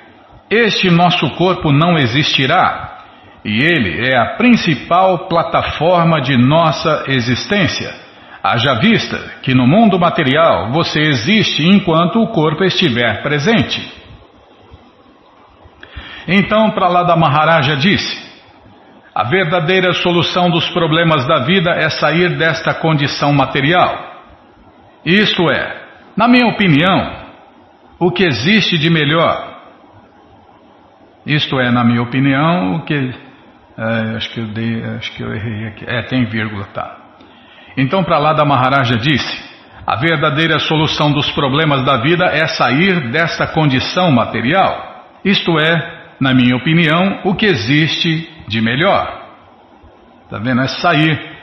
[0.49, 2.99] Este nosso corpo não existirá
[3.45, 8.08] e ele é a principal plataforma de nossa existência.
[8.51, 13.93] Haja vista que no mundo material você existe enquanto o corpo estiver presente.
[16.27, 18.27] Então, para lá da Maharaja disse:
[19.15, 24.17] a verdadeira solução dos problemas da vida é sair desta condição material.
[25.05, 25.83] Isto é,
[26.17, 27.27] na minha opinião,
[27.99, 29.59] o que existe de melhor.
[31.27, 32.95] Isto é, na minha opinião, o que.
[33.77, 35.85] É, acho que eu dei, acho que eu errei aqui.
[35.87, 36.98] É, tem vírgula, tá.
[37.79, 39.49] Então, para lá da Maharaja disse:
[39.87, 45.07] a verdadeira solução dos problemas da vida é sair desta condição material.
[45.25, 49.27] Isto é, na minha opinião, o que existe de melhor.
[50.25, 50.61] Está vendo?
[50.61, 51.39] É sair.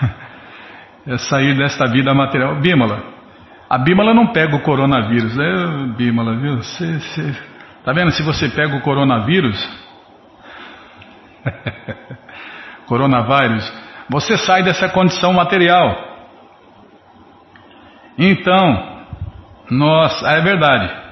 [1.06, 2.58] é sair desta vida material.
[2.58, 3.12] Bímola.
[3.68, 5.38] A Bímola não pega o coronavírus.
[5.38, 6.56] É, Bímola, viu?
[6.56, 6.98] Você...
[7.84, 8.10] Tá vendo?
[8.12, 9.58] Se você pega o coronavírus.
[12.86, 16.12] coronavírus você sai dessa condição material.
[18.18, 19.06] Então,
[19.70, 21.02] nós, é verdade.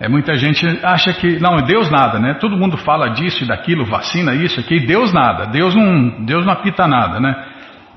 [0.00, 2.34] É muita gente acha que não, Deus nada, né?
[2.34, 5.46] Todo mundo fala disso e daquilo, vacina isso aqui, Deus nada.
[5.46, 7.46] Deus não, Deus não apita nada, né?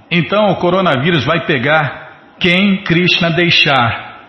[0.09, 4.19] Então o coronavírus vai pegar quem Krishna deixar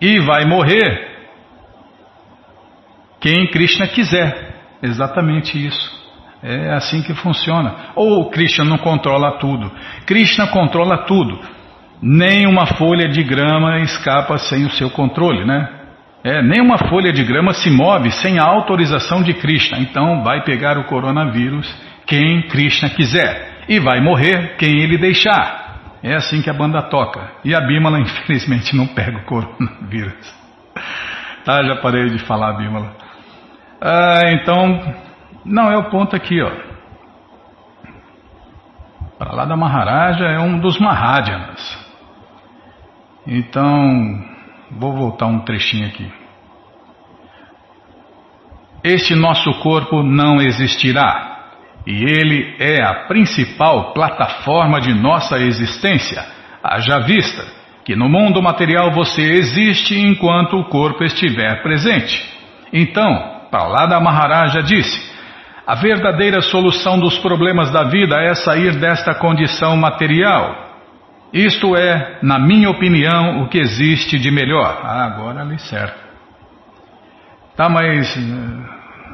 [0.00, 1.10] e vai morrer
[3.20, 4.52] quem Krishna quiser.
[4.82, 6.01] Exatamente isso.
[6.42, 7.74] É assim que funciona.
[7.94, 9.70] Ou Krishna não controla tudo.
[10.06, 11.38] Krishna controla tudo.
[12.02, 15.68] Nem uma folha de grama escapa sem o seu controle, né?
[16.24, 19.78] É, nem uma folha de grama se move sem a autorização de Krishna.
[19.78, 21.72] Então vai pegar o coronavírus
[22.06, 23.64] quem Krishna quiser.
[23.68, 25.62] E vai morrer quem ele deixar.
[26.02, 27.30] É assim que a banda toca.
[27.44, 30.42] E a Bímala, infelizmente, não pega o coronavírus.
[31.44, 32.92] Tá, já parei de falar, Bímala.
[33.80, 34.80] Ah, então,
[35.44, 36.50] não, é o ponto aqui, ó.
[39.18, 41.78] Para lá da Maharaja é um dos Mahadjanas.
[43.26, 44.24] Então,
[44.70, 46.10] vou voltar um trechinho aqui.
[48.82, 51.50] Este nosso corpo não existirá,
[51.86, 56.24] e ele é a principal plataforma de nossa existência.
[56.62, 57.44] Haja vista
[57.84, 62.28] que no mundo material você existe enquanto o corpo estiver presente.
[62.72, 65.11] Então, para lá da Maharaja disse:
[65.66, 70.70] a verdadeira solução dos problemas da vida é sair desta condição material.
[71.32, 74.80] Isto é, na minha opinião, o que existe de melhor.
[74.82, 75.98] Ah, agora ali certo.
[77.56, 78.14] Tá, mas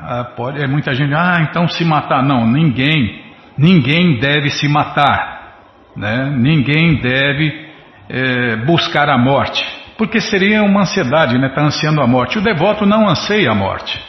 [0.03, 1.15] ah, pode, é muita gente.
[1.15, 2.23] Ah, então se matar.
[2.23, 3.25] Não, ninguém,
[3.57, 5.55] ninguém deve se matar.
[5.95, 6.31] Né?
[6.35, 7.69] Ninguém deve
[8.09, 9.65] é, buscar a morte.
[9.99, 11.49] Porque seria uma ansiedade, né?
[11.49, 12.39] Está ansiando a morte.
[12.39, 14.08] O devoto não anseia a morte.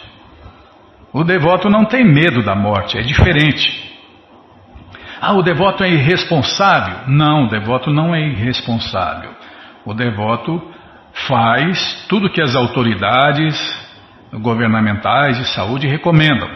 [1.14, 3.90] O devoto não tem medo da morte, é diferente.
[5.22, 7.08] Ah, o devoto é irresponsável.
[7.08, 9.32] Não, o devoto não é irresponsável.
[9.86, 10.62] O devoto
[11.28, 13.58] faz tudo que as autoridades
[14.34, 16.48] governamentais de saúde recomendam.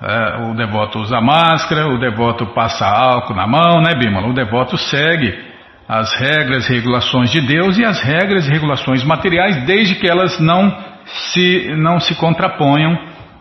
[0.00, 4.28] É, o devoto usa máscara, o devoto passa álcool na mão, né, Bímola?
[4.28, 5.46] O devoto segue
[5.88, 10.38] as regras e regulações de Deus e as regras e regulações materiais, desde que elas
[10.38, 10.72] não
[11.04, 12.96] se, não se contraponham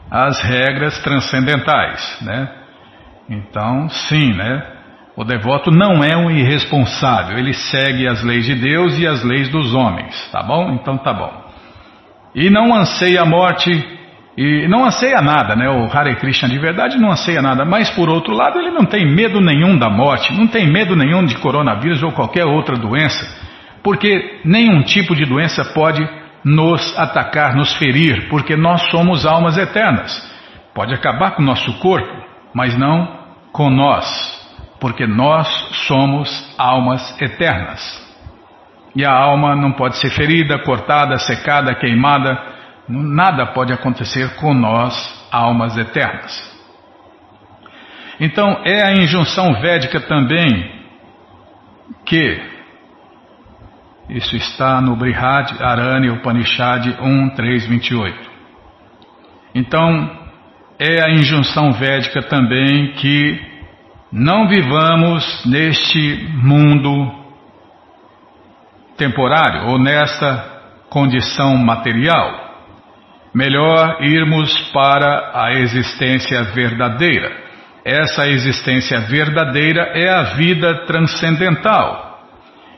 [0.10, 2.50] às regras transcendentais, né?
[3.30, 4.64] Então, sim, né?
[5.16, 9.50] O devoto não é um irresponsável, ele segue as leis de Deus e as leis
[9.50, 10.74] dos homens, tá bom?
[10.74, 11.48] Então tá bom.
[12.36, 13.72] E não anseia a morte,
[14.38, 15.68] e não anseia nada, né?
[15.68, 19.12] O Hare Krishna de verdade não anseia nada, mas por outro lado ele não tem
[19.12, 23.26] medo nenhum da morte, não tem medo nenhum de coronavírus ou qualquer outra doença,
[23.84, 26.08] porque nenhum tipo de doença pode
[26.48, 30.12] nos atacar, nos ferir, porque nós somos almas eternas.
[30.74, 33.18] Pode acabar com o nosso corpo, mas não
[33.52, 34.06] com nós,
[34.80, 35.48] porque nós
[35.88, 37.82] somos almas eternas.
[38.96, 42.42] E a alma não pode ser ferida, cortada, secada, queimada,
[42.88, 44.96] nada pode acontecer com nós,
[45.30, 46.56] almas eternas.
[48.22, 50.72] Então é a injunção védica também
[52.06, 52.57] que
[54.10, 58.30] isso está no Brihad Aranya Upanishad 1, 3, 28.
[59.54, 60.28] Então,
[60.80, 63.42] é a injunção védica também que
[64.12, 67.12] não vivamos neste mundo
[68.96, 70.58] temporário ou nesta
[70.90, 72.46] condição material.
[73.34, 77.46] Melhor irmos para a existência verdadeira.
[77.84, 82.07] Essa existência verdadeira é a vida transcendental.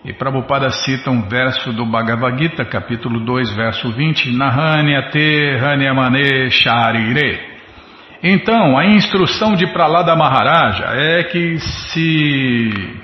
[0.03, 6.49] E Prabhupada cita um verso do Bhagavad Gita, capítulo 2, verso 20, Nahanya te hanyamane
[6.49, 7.37] sharire.
[8.23, 12.97] Então, a instrução de Pralada Maharaja é que se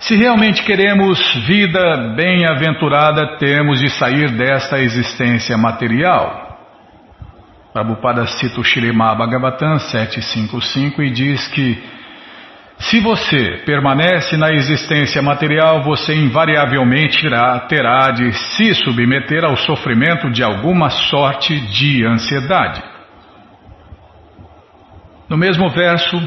[0.00, 6.58] se realmente queremos vida bem-aventurada, temos de sair desta existência material.
[7.72, 11.99] Prabhupada cita o Shrimad Bhagavatam 755 e diz que
[12.80, 20.30] se você permanece na existência material, você invariavelmente irá, terá de se submeter ao sofrimento
[20.30, 22.82] de alguma sorte de ansiedade.
[25.28, 26.18] No mesmo verso,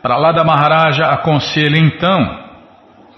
[0.00, 2.48] Pralada Maharaja aconselha então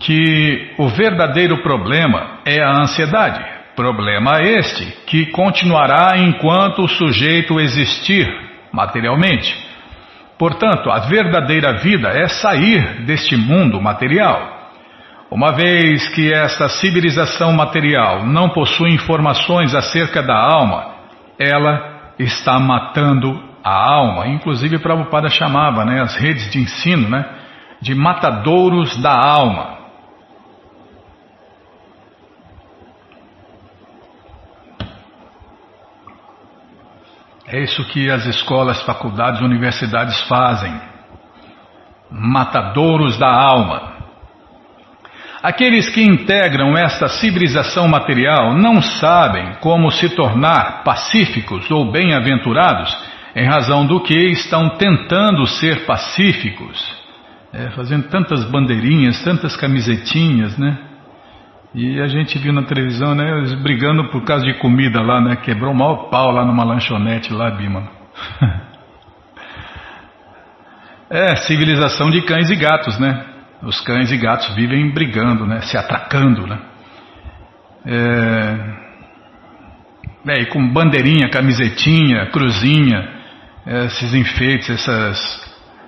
[0.01, 3.45] que o verdadeiro problema é a ansiedade.
[3.77, 8.27] Problema este que continuará enquanto o sujeito existir
[8.73, 9.70] materialmente.
[10.41, 14.71] Portanto, a verdadeira vida é sair deste mundo material.
[15.31, 20.95] Uma vez que esta civilização material não possui informações acerca da alma,
[21.39, 24.29] ela está matando a alma.
[24.29, 27.23] Inclusive, Prabhupada chamava né, as redes de ensino né,
[27.79, 29.80] de matadouros da alma.
[37.53, 40.73] É isso que as escolas, faculdades, universidades fazem.
[42.09, 43.91] Matadouros da alma.
[45.43, 52.97] Aqueles que integram esta civilização material não sabem como se tornar pacíficos ou bem-aventurados
[53.35, 56.79] em razão do que estão tentando ser pacíficos,
[57.53, 60.90] é, fazendo tantas bandeirinhas, tantas camisetinhas, né?
[61.73, 65.37] E a gente viu na televisão, né, eles brigando por causa de comida lá, né?
[65.37, 67.89] Quebrou o maior pau lá numa lanchonete lá, Bima.
[71.09, 73.25] é, civilização de cães e gatos, né?
[73.63, 75.61] Os cães e gatos vivem brigando, né?
[75.61, 76.59] Se atracando, né?
[77.87, 78.81] É,
[80.27, 83.09] é, e com bandeirinha, camisetinha, cruzinha,
[83.87, 85.41] esses enfeites, esses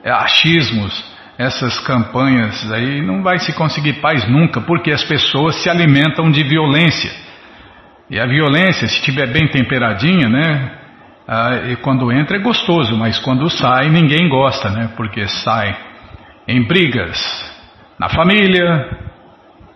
[0.05, 1.12] é, achismos
[1.43, 6.43] essas campanhas aí, não vai se conseguir paz nunca, porque as pessoas se alimentam de
[6.43, 7.11] violência.
[8.09, 10.79] E a violência, se estiver bem temperadinha, né?
[11.27, 14.91] Ah, e quando entra é gostoso, mas quando sai ninguém gosta, né?
[14.97, 15.77] Porque sai
[16.47, 17.19] em brigas
[17.99, 18.99] na família,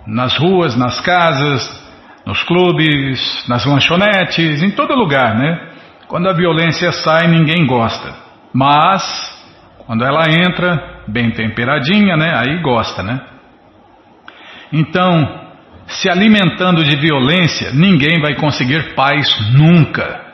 [0.07, 1.85] nas ruas, nas casas,
[2.27, 5.71] nos clubes, nas lanchonetes, em todo lugar, né?
[6.09, 8.15] Quando a violência sai, ninguém gosta.
[8.53, 9.03] Mas,
[9.87, 12.33] quando ela entra, bem temperadinha, né?
[12.35, 13.21] Aí gosta, né?
[14.73, 15.47] Então,
[15.87, 20.25] se alimentando de violência, ninguém vai conseguir paz nunca.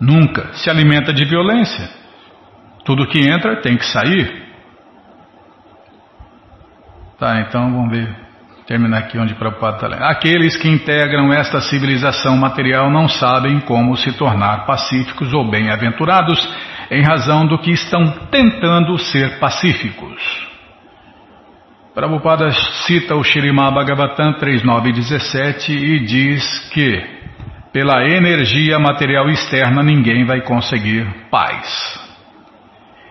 [0.00, 0.52] Nunca.
[0.52, 1.88] Se alimenta de violência.
[2.84, 4.46] Tudo que entra tem que sair.
[7.18, 8.28] Tá, então vamos ver.
[8.66, 10.10] Terminar aqui onde o Prabhupada está.
[10.10, 16.38] Aqueles que integram esta civilização material não sabem como se tornar pacíficos ou bem-aventurados
[16.90, 20.48] em razão do que estão tentando ser pacíficos.
[21.94, 22.50] Prabhupada
[22.86, 27.02] cita o Shirimá Bhagavatam 3917 e diz que,
[27.72, 32.08] pela energia material externa, ninguém vai conseguir paz.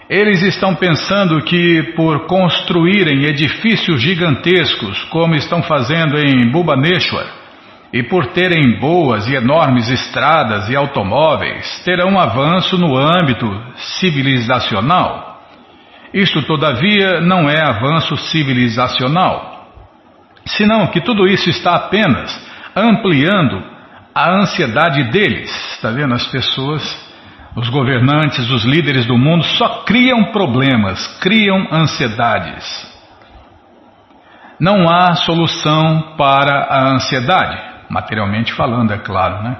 [0.09, 7.36] Eles estão pensando que, por construírem edifícios gigantescos, como estão fazendo em Bhubaneswar,
[7.91, 13.47] e por terem boas e enormes estradas e automóveis, terão avanço no âmbito
[13.99, 15.41] civilizacional.
[16.13, 19.67] Isto, todavia, não é avanço civilizacional,
[20.45, 23.63] senão que tudo isso está apenas ampliando
[24.13, 25.49] a ansiedade deles.
[25.73, 26.13] Está vendo?
[26.13, 26.81] As pessoas,
[27.55, 32.65] os governantes, os líderes do mundo só criam problemas, criam ansiedades.
[34.59, 39.57] Não há solução para a ansiedade, materialmente falando, é claro, né?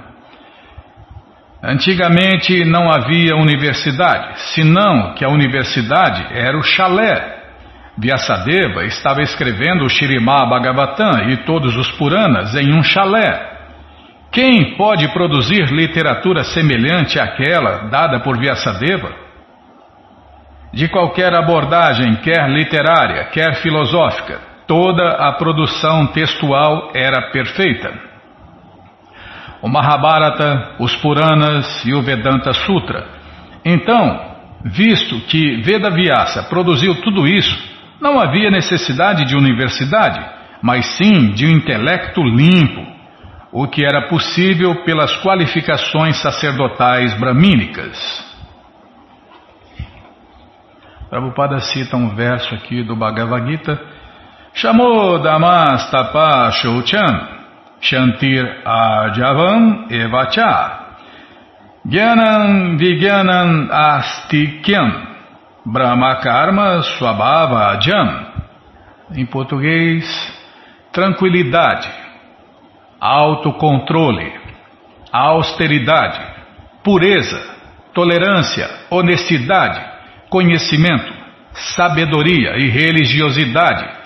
[1.63, 7.36] Antigamente não havia universidade, senão que a universidade era o chalé.
[7.97, 13.57] Vyasadeva estava escrevendo o Shirimá Bhagavatam e todos os Puranas em um chalé.
[14.32, 19.11] Quem pode produzir literatura semelhante àquela dada por Vyasadeva?
[20.71, 28.07] De qualquer abordagem, quer literária, quer filosófica, toda a produção textual era perfeita
[29.62, 33.08] o Mahabharata, os Puranas e o Vedanta Sutra.
[33.66, 37.58] Então, visto que Veda Vyasa produziu tudo isso,
[37.99, 40.24] não havia necessidade de universidade,
[40.62, 42.86] mas sim de um intelecto limpo,
[43.51, 48.26] o que era possível pelas qualificações sacerdotais bramínicas.
[51.10, 53.80] Prabhupada cita um verso aqui do Bhagavad Gita,
[54.53, 57.36] chamou Damas Tapa Shouchan,
[57.82, 60.88] Shantir Ajavam Evacha.
[61.86, 65.07] Gyanam Vigyanam Astikyam.
[65.65, 68.28] Brahma Karma Swabhava Jam.
[69.15, 70.05] Em português,
[70.91, 71.89] tranquilidade,
[72.99, 74.34] autocontrole,
[75.11, 76.19] austeridade,
[76.84, 77.41] pureza,
[77.93, 79.82] tolerância, honestidade,
[80.30, 81.13] conhecimento,
[81.53, 83.97] sabedoria e religiosidade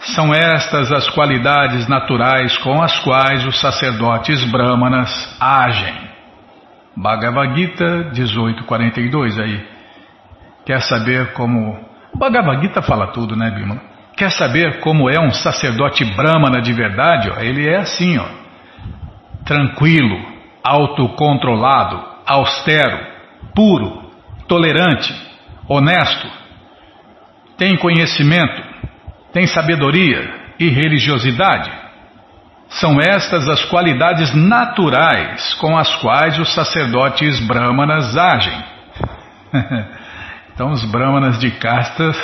[0.00, 6.08] são estas as qualidades naturais com as quais os sacerdotes brahmanas agem.
[6.96, 9.66] Bhagavad Gita 1842 aí.
[10.64, 11.78] Quer saber como.
[12.14, 13.80] Bhagavad Gita fala tudo, né, Bima?
[14.16, 17.30] Quer saber como é um sacerdote brahmana de verdade?
[17.44, 18.26] Ele é assim, ó.
[19.44, 20.18] Tranquilo,
[20.64, 22.98] autocontrolado, austero,
[23.54, 24.10] puro,
[24.48, 25.14] tolerante,
[25.68, 26.28] honesto,
[27.56, 28.62] tem conhecimento,
[29.32, 31.70] tem sabedoria e religiosidade.
[32.68, 38.64] São estas as qualidades naturais com as quais os sacerdotes brahmanas agem.
[40.52, 42.16] então os brahmanas de castas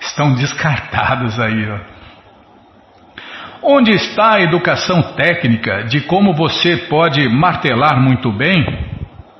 [0.00, 1.68] estão descartados aí.
[1.70, 1.78] Ó.
[3.62, 8.86] Onde está a educação técnica de como você pode martelar muito bem?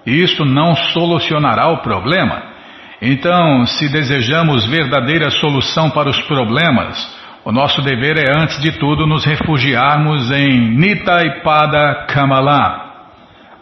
[0.04, 2.57] Isto não solucionará o problema.
[3.00, 6.96] Então, se desejamos verdadeira solução para os problemas,
[7.44, 12.86] o nosso dever é, antes de tudo, nos refugiarmos em Nitaipada Kamala,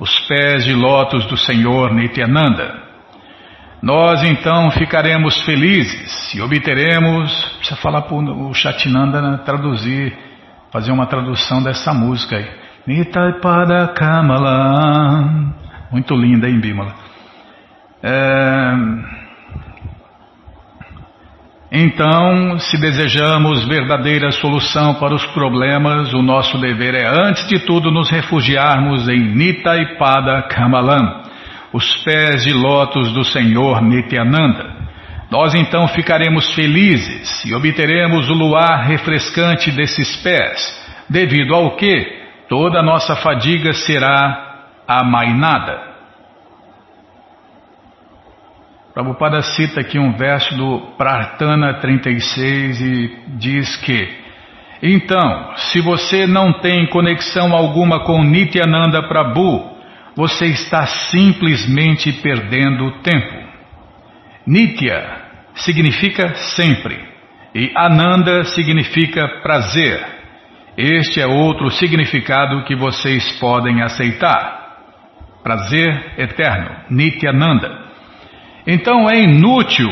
[0.00, 2.86] os pés de lótus do Senhor Nityananda.
[3.82, 7.30] Nós então ficaremos felizes e obteremos.
[7.58, 10.16] Precisa falar para o Chatinanda né, traduzir,
[10.72, 12.48] fazer uma tradução dessa música aí.
[12.86, 15.54] Nitaipada Kamala.
[15.92, 16.94] Muito linda, hein, Bimala?
[18.02, 19.25] É.
[21.78, 27.90] Então, se desejamos verdadeira solução para os problemas, o nosso dever é, antes de tudo,
[27.90, 31.24] nos refugiarmos em Nitaipada Kamalam,
[31.74, 34.74] os pés de lótus do Senhor Nityananda.
[35.30, 42.06] Nós então ficaremos felizes e obteremos o luar refrescante desses pés, devido ao que
[42.48, 45.85] toda nossa fadiga será amainada.
[48.96, 54.08] Prabhupada cita aqui um verso do Pratana 36 e diz que
[54.82, 59.76] Então, se você não tem conexão alguma com Nityananda Prabhu,
[60.16, 63.36] você está simplesmente perdendo tempo.
[64.46, 65.26] Nitya
[65.56, 66.98] significa sempre
[67.54, 70.06] e Ananda significa prazer.
[70.74, 74.78] Este é outro significado que vocês podem aceitar.
[75.42, 77.85] Prazer eterno, Nityananda.
[78.66, 79.88] Então é inútil,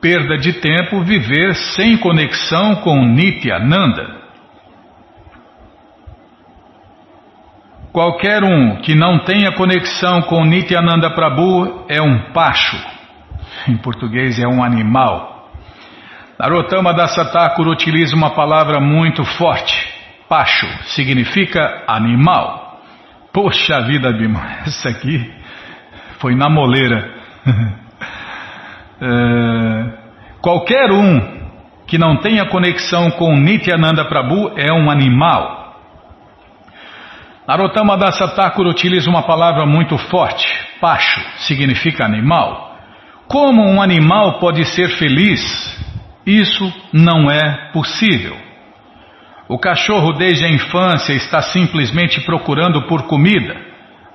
[0.00, 4.22] perda de tempo, viver sem conexão com Nityananda.
[7.92, 12.76] Qualquer um que não tenha conexão com Nityananda Prabhu é um pacho,
[13.68, 15.50] em português é um animal.
[16.38, 19.92] Narottama Dasatakura utiliza uma palavra muito forte.
[20.28, 22.80] Pacho significa animal.
[23.32, 25.32] Poxa vida, Bima, essa aqui
[26.18, 27.14] foi na moleira.
[29.02, 29.92] é,
[30.40, 31.42] qualquer um
[31.88, 35.76] que não tenha conexão com Nityananda Prabhu é um animal.
[37.46, 40.46] Narottama Dasatakura utiliza uma palavra muito forte.
[40.80, 42.76] Pacho significa animal.
[43.26, 45.40] Como um animal pode ser feliz?
[46.24, 48.36] Isso não é possível.
[49.48, 53.56] O cachorro desde a infância está simplesmente procurando por comida,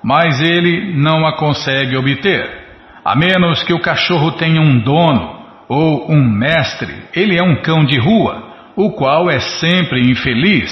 [0.01, 2.66] mas ele não a consegue obter,
[3.07, 5.39] a menos que o cachorro tenha um dono
[5.69, 8.43] ou um mestre, ele é um cão de rua,
[8.75, 10.69] o qual é sempre infeliz.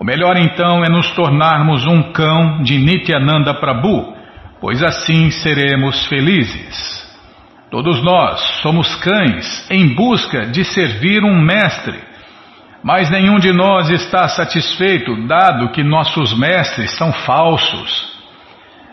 [0.00, 4.12] O melhor então é nos tornarmos um cão de Nityananda Prabhu,
[4.60, 7.06] pois assim seremos felizes.
[7.70, 11.96] Todos nós somos cães em busca de servir um mestre,
[12.82, 18.15] mas nenhum de nós está satisfeito, dado que nossos mestres são falsos.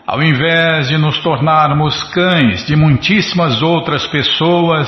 [0.06, 4.86] Ao invés de nos tornarmos cães de muitíssimas outras pessoas,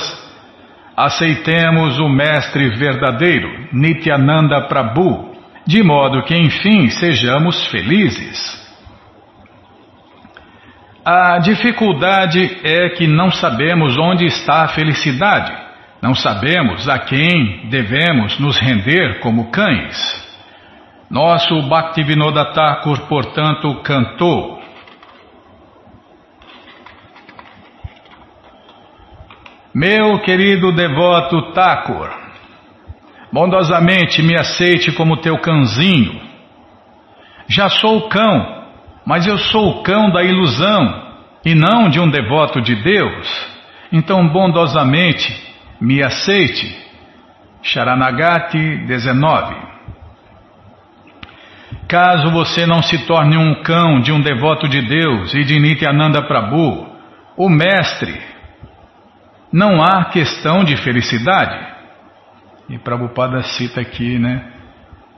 [0.95, 8.67] aceitemos o Mestre verdadeiro, Nityananda Prabhu, de modo que enfim sejamos felizes.
[11.03, 15.51] A dificuldade é que não sabemos onde está a felicidade,
[15.99, 19.97] não sabemos a quem devemos nos render como cães.
[21.09, 24.56] Nosso Bhaktivinoda Thakur, portanto, cantou
[29.79, 32.09] Meu querido devoto Thakur,
[33.31, 36.19] bondosamente me aceite como teu cãozinho.
[37.47, 38.65] Já sou cão,
[39.05, 41.13] mas eu sou o cão da ilusão
[41.45, 43.47] e não de um devoto de Deus.
[43.91, 45.31] Então, bondosamente
[45.79, 46.75] me aceite.
[47.61, 49.55] Sharanagati 19
[51.87, 56.23] Caso você não se torne um cão de um devoto de Deus e de Nityananda
[56.23, 56.87] Prabhu,
[57.37, 58.36] o mestre
[59.57, 61.57] não há questão de felicidade.
[62.69, 64.51] E Prabhupada cita aqui, né?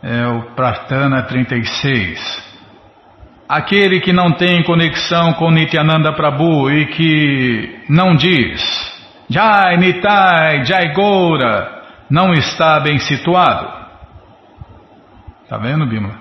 [0.01, 2.49] É o Pratana 36.
[3.49, 8.61] Aquele que não tem conexão com Nityananda Prabhu e que não diz
[9.29, 13.67] Jai Nitai, Jai Goura, não está bem situado.
[15.49, 16.11] Tá vendo, Bima?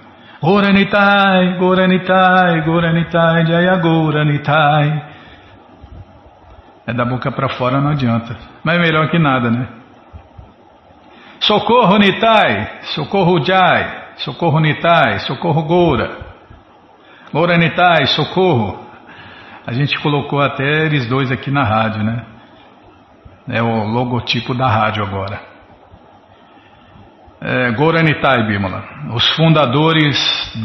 [0.43, 5.18] Gora Nitai, Gora Nitai, Gora Nitai, Jaya Gora Nitai.
[6.89, 8.35] É da boca para fora não adianta.
[8.65, 9.69] Mas é melhor que nada, né?
[11.39, 16.17] Socorro Nitai, socorro Jai, socorro Nitai, socorro Goura.
[17.31, 18.87] Goura Nitai, socorro.
[19.67, 22.25] A gente colocou até eles dois aqui na rádio, né?
[23.51, 25.39] É o logotipo da rádio agora.
[27.39, 28.83] É, Nitai Bimala,
[29.15, 30.17] os fundadores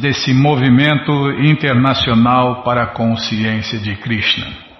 [0.01, 4.72] desse movimento internacional para a consciência de Krishna.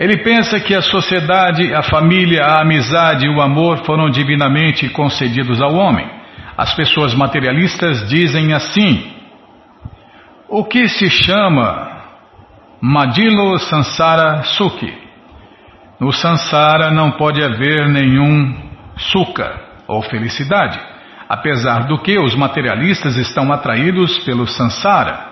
[0.00, 5.60] Ele pensa que a sociedade, a família, a amizade e o amor foram divinamente concedidos
[5.60, 6.08] ao homem.
[6.56, 9.12] As pessoas materialistas dizem assim:
[10.48, 12.00] o que se chama
[12.80, 14.90] Madilo Sansara Sukhi?
[16.00, 18.56] No Sansara não pode haver nenhum
[18.96, 19.52] sukha
[19.86, 20.80] ou felicidade,
[21.28, 25.28] apesar do que os materialistas estão atraídos pelo Sansara.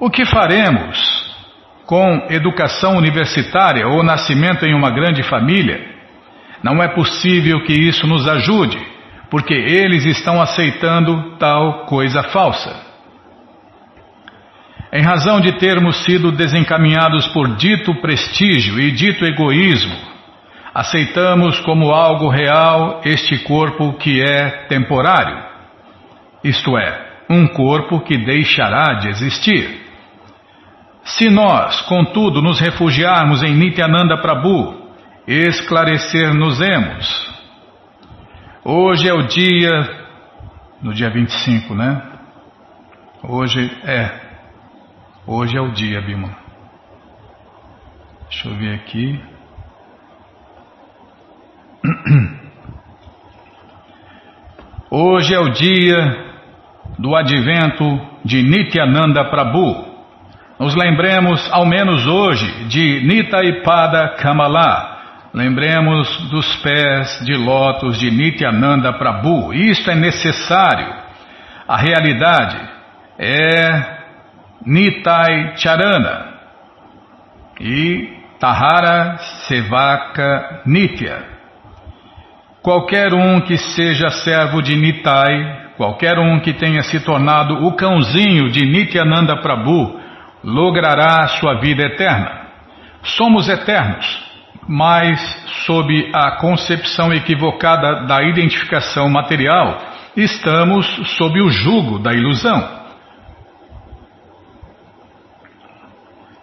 [0.00, 1.23] O que faremos
[1.86, 5.94] com educação universitária ou nascimento em uma grande família,
[6.62, 8.78] não é possível que isso nos ajude,
[9.30, 12.74] porque eles estão aceitando tal coisa falsa.
[14.92, 19.96] Em razão de termos sido desencaminhados por dito prestígio e dito egoísmo,
[20.72, 25.36] aceitamos como algo real este corpo que é temporário,
[26.42, 29.83] isto é, um corpo que deixará de existir.
[31.04, 34.88] Se nós, contudo, nos refugiarmos em Nityananda Prabhu,
[35.26, 37.34] esclarecer-nos-emos.
[38.64, 39.70] Hoje é o dia,
[40.80, 42.02] no dia 25, né?
[43.22, 44.18] Hoje é,
[45.26, 46.34] hoje é o dia, Bima.
[48.30, 49.20] Deixa eu ver aqui.
[54.90, 56.32] Hoje é o dia
[56.98, 57.84] do advento
[58.24, 59.93] de Nityananda Prabhu.
[60.58, 64.92] Nos lembremos, ao menos hoje, de Nitaipada Kamala.
[65.34, 69.52] Lembremos dos pés de lótus de Nityananda Prabhu.
[69.52, 70.94] Isto é necessário.
[71.66, 72.56] A realidade
[73.18, 73.96] é
[74.64, 76.34] Nitai Charana.
[77.60, 79.16] E Tahara
[79.48, 81.18] Sevaka Nitya.
[82.62, 88.50] Qualquer um que seja servo de Nitai, qualquer um que tenha se tornado o cãozinho
[88.50, 90.03] de Nityananda Prabhu,
[90.44, 92.44] logrará sua vida eterna.
[93.02, 94.22] Somos eternos,
[94.68, 95.18] mas
[95.66, 99.80] sob a concepção equivocada da identificação material,
[100.14, 100.86] estamos
[101.16, 102.84] sob o jugo da ilusão.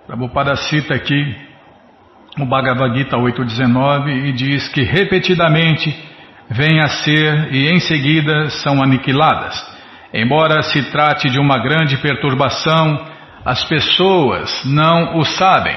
[0.07, 1.51] Prabhupada cita aqui
[2.39, 5.95] o Bhagavad Gita 8.19 e diz que repetidamente
[6.49, 9.55] vêm a ser e em seguida são aniquiladas.
[10.13, 13.10] Embora se trate de uma grande perturbação,
[13.45, 15.75] as pessoas não o sabem.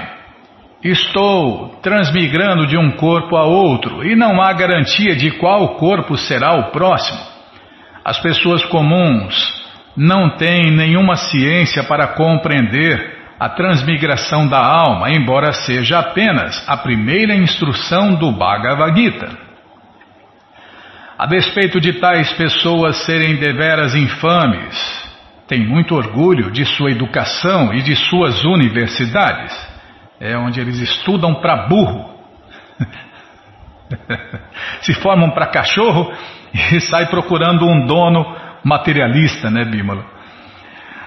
[0.82, 6.54] Estou transmigrando de um corpo a outro e não há garantia de qual corpo será
[6.54, 7.20] o próximo.
[8.04, 9.34] As pessoas comuns
[9.96, 17.34] não têm nenhuma ciência para compreender a transmigração da alma, embora seja apenas a primeira
[17.34, 19.44] instrução do Bhagavad Gita.
[21.18, 25.03] A despeito de tais pessoas serem deveras infames,
[25.46, 29.52] tem muito orgulho de sua educação e de suas universidades.
[30.20, 32.14] É onde eles estudam para burro.
[34.80, 36.12] Se formam para cachorro
[36.72, 38.24] e sai procurando um dono
[38.64, 40.04] materialista, né, Bímola?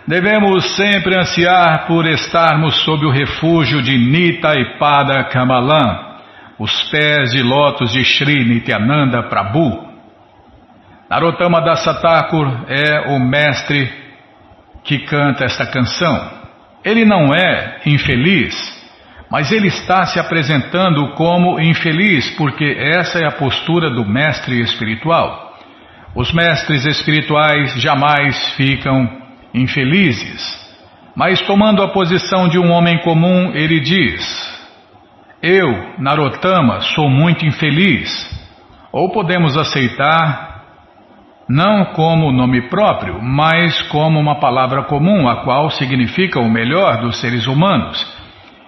[0.08, 6.20] Devemos sempre ansiar por estarmos sob o refúgio de Nita e Pada Kamalam,
[6.58, 9.86] os pés de lótus de Sri Nityananda Prabhu.
[11.10, 14.07] Narottama Dasatakur é o mestre
[14.88, 16.32] que canta esta canção.
[16.84, 18.56] Ele não é infeliz,
[19.30, 25.58] mas ele está se apresentando como infeliz porque essa é a postura do mestre espiritual.
[26.16, 29.08] Os mestres espirituais jamais ficam
[29.54, 30.66] infelizes.
[31.14, 34.24] Mas tomando a posição de um homem comum, ele diz:
[35.44, 38.10] Eu, Narotama, sou muito infeliz.
[38.92, 40.47] Ou podemos aceitar
[41.50, 47.20] não como nome próprio, mas como uma palavra comum, a qual significa o melhor dos
[47.22, 48.06] seres humanos.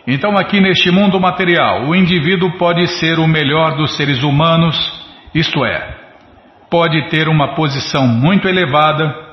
[0.08, 4.76] Então, aqui neste mundo material, o indivíduo pode ser o melhor dos seres humanos,
[5.36, 5.98] isto é,
[6.70, 9.30] pode ter uma posição muito elevada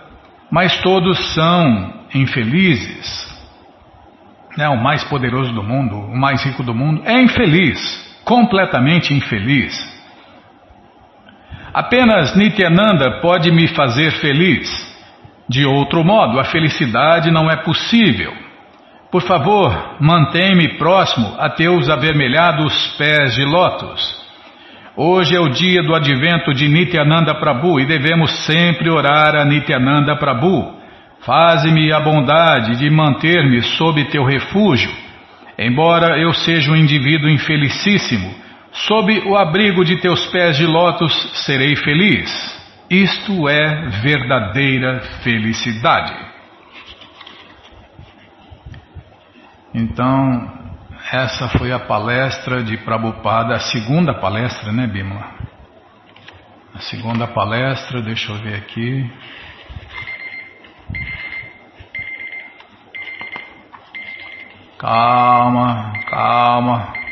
[0.50, 3.26] mas todos são infelizes.
[4.58, 7.78] É o mais poderoso do mundo, o mais rico do mundo, é infeliz,
[8.24, 9.95] completamente infeliz.
[11.76, 14.66] Apenas Nityananda pode me fazer feliz.
[15.46, 18.32] De outro modo, a felicidade não é possível.
[19.12, 24.00] Por favor, mantém-me próximo a teus avermelhados pés de lótus.
[24.96, 30.16] Hoje é o dia do advento de Nityananda Prabhu e devemos sempre orar a Nityananda
[30.16, 30.74] Prabhu.
[31.26, 34.90] Faze-me a bondade de manter-me sob teu refúgio.
[35.58, 38.45] Embora eu seja um indivíduo infelicíssimo,
[38.84, 41.12] sob o abrigo de teus pés de lótus
[41.44, 42.56] serei feliz.
[42.90, 46.14] Isto é verdadeira felicidade.
[49.74, 50.56] Então,
[51.12, 55.34] essa foi a palestra de Prabhupada, a segunda palestra, né, Bimala?
[56.74, 59.10] A segunda palestra, deixa eu ver aqui.
[64.78, 67.05] Calma, calma.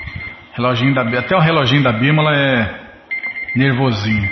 [0.54, 2.80] Reloginho da, até o reloginho da Bímola é
[3.56, 4.30] nervosinho.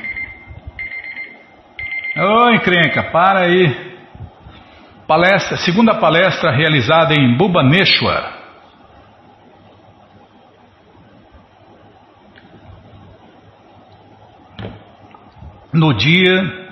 [2.16, 3.92] Oi, encrenca, para aí.
[5.06, 8.42] Palestra, segunda palestra realizada em Bhubaneswar.
[15.72, 16.68] no dia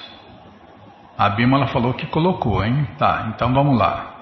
[1.18, 2.88] A Bímola falou que colocou, hein?
[2.98, 4.18] Tá, então vamos lá.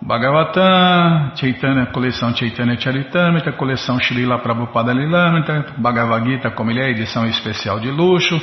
[0.00, 7.26] Bhagavatam, Chaitanya, coleção Chaitanya Charitamrita, coleção Srila Prabhupada Lilamrita, Bhagavad Gita, como ele é, edição
[7.26, 8.40] especial de luxo,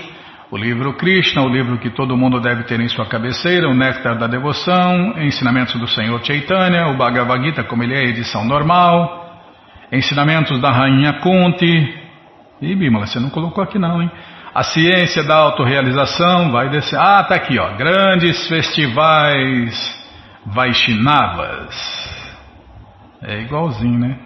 [0.51, 4.17] o livro Krishna, o livro que todo mundo deve ter em sua cabeceira, o Néctar
[4.17, 9.41] da Devoção, Ensinamentos do Senhor Chaitanya, o Bhagavad Gita, como ele é, edição normal,
[9.91, 12.03] Ensinamentos da Rainha Kunti,
[12.61, 14.11] e Bímola, você não colocou aqui não, hein?
[14.53, 16.99] A ciência da autorrealização vai descer.
[16.99, 17.75] Ah, tá aqui, ó.
[17.75, 20.03] Grandes festivais
[20.45, 21.73] Vaishnavas.
[23.21, 24.19] É igualzinho, né?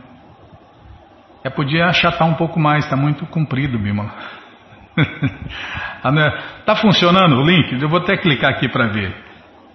[1.43, 4.11] É, podia achatar um pouco mais, está muito comprido, Bima.
[6.65, 7.79] tá funcionando o link?
[7.81, 9.15] Eu vou até clicar aqui para ver.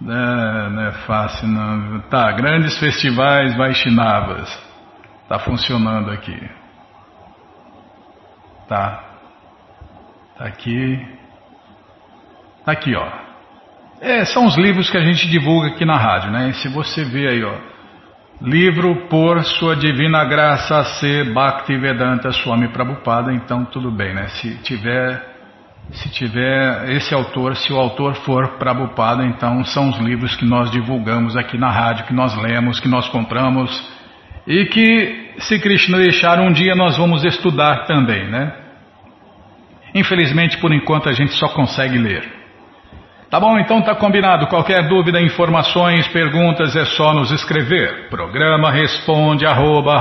[0.01, 2.01] É, não é fácil, não.
[2.01, 4.49] Tá, grandes festivais Vaishnavas.
[5.27, 6.37] Tá funcionando aqui.
[8.67, 9.12] Tá.
[10.43, 10.99] Aqui.
[12.65, 13.07] Aqui, ó.
[14.01, 16.49] É, são os livros que a gente divulga aqui na rádio, né?
[16.49, 17.55] E se você vê aí, ó,
[18.41, 21.23] livro por Sua Divina Graça C.
[21.33, 24.27] Bhaktivedanta Swami Prabhupada, então tudo bem, né?
[24.27, 25.23] Se tiver,
[25.93, 30.69] se tiver esse autor, se o autor for Prabhupada, então são os livros que nós
[30.69, 33.71] divulgamos aqui na rádio, que nós lemos, que nós compramos
[34.45, 38.62] e que, se Krishna deixar um dia, nós vamos estudar também, né?
[39.93, 42.43] Infelizmente, por enquanto, a gente só consegue ler.
[43.33, 44.45] Tá bom, então tá combinado.
[44.45, 48.07] Qualquer dúvida, informações, perguntas é só nos escrever.
[48.07, 49.97] Programa responde arroba,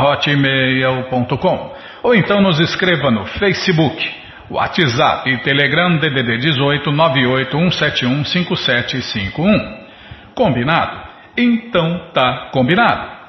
[2.02, 4.06] ou então nos escreva no Facebook,
[4.50, 6.90] WhatsApp e Telegram DDD 18
[8.26, 9.82] 5751.
[10.34, 11.00] Combinado?
[11.34, 13.21] Então tá combinado.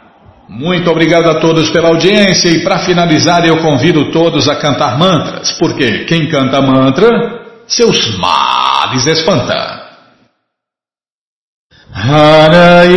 [0.50, 5.52] Muito obrigado a todos pela audiência e para finalizar eu convido todos a cantar mantras,
[5.54, 7.10] porque quem canta mantra,
[7.68, 9.84] seus males espanta.
[11.96, 12.94] Haraye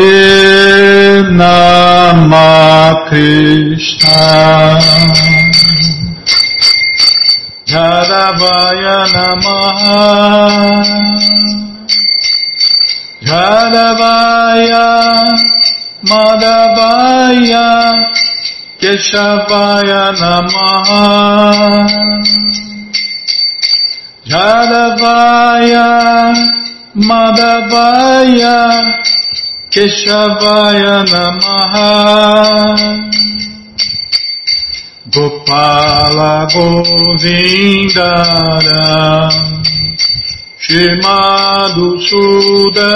[1.30, 4.80] Nama Krishna
[7.66, 10.82] Jadavaya Namaha
[13.20, 14.86] Jadavaya
[16.02, 17.68] Madhavaya
[18.80, 21.08] Keshavaya Namaha
[24.28, 25.88] Jadavaya
[26.94, 28.58] Madhavaya
[29.70, 31.90] Keshavaya Namaha
[35.10, 38.04] Gopala Govindara
[40.60, 42.92] Shimadu Suda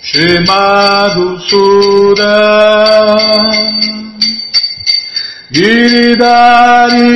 [0.00, 2.36] Shimadu Suda
[5.52, 7.12] Giridari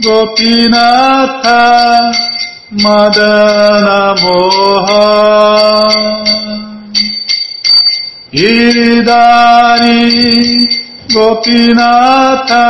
[0.00, 1.60] Gopinatha
[2.72, 5.08] Madana Moha
[8.32, 10.00] Giridari
[11.12, 12.64] Gopinatha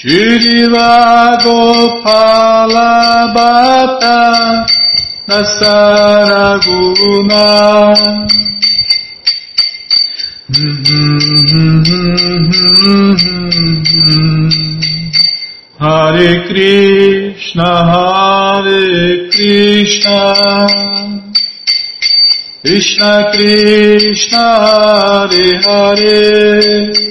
[0.01, 4.65] Shriva Gopala Bhatta
[5.29, 6.65] Dasaraguna
[15.77, 20.17] Hare Krishna Hare Krishna.
[22.63, 27.10] Krishna Krishna Hare Hare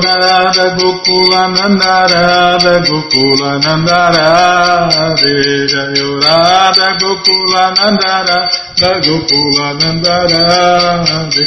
[0.00, 5.34] Radha Gokula Nanda Radha Gokula Nanda Radhe
[5.72, 11.44] Jayo Radha Gokula Nanda Radha Gokula Nanda Radhe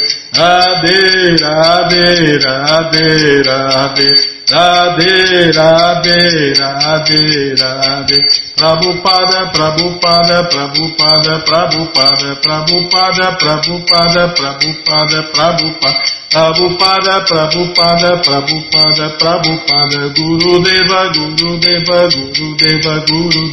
[1.43, 2.05] Radhe
[2.43, 6.19] Radhe Radhe Radhe Radhe
[6.59, 8.19] Radhe Radhe
[8.55, 15.93] Prabhupada Prabhupada Prabhupada Prabhupada Prabhupada Prabhupada Prabhupada Prabhupada
[16.29, 23.43] Prabhupada Prabhupada Prabhupada Prabhupada Guru Deva Guru Deva Guru Deva Guru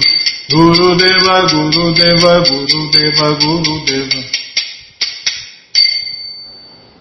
[0.53, 4.39] Guru Deva Guru Deva Guru Deva Guru Deva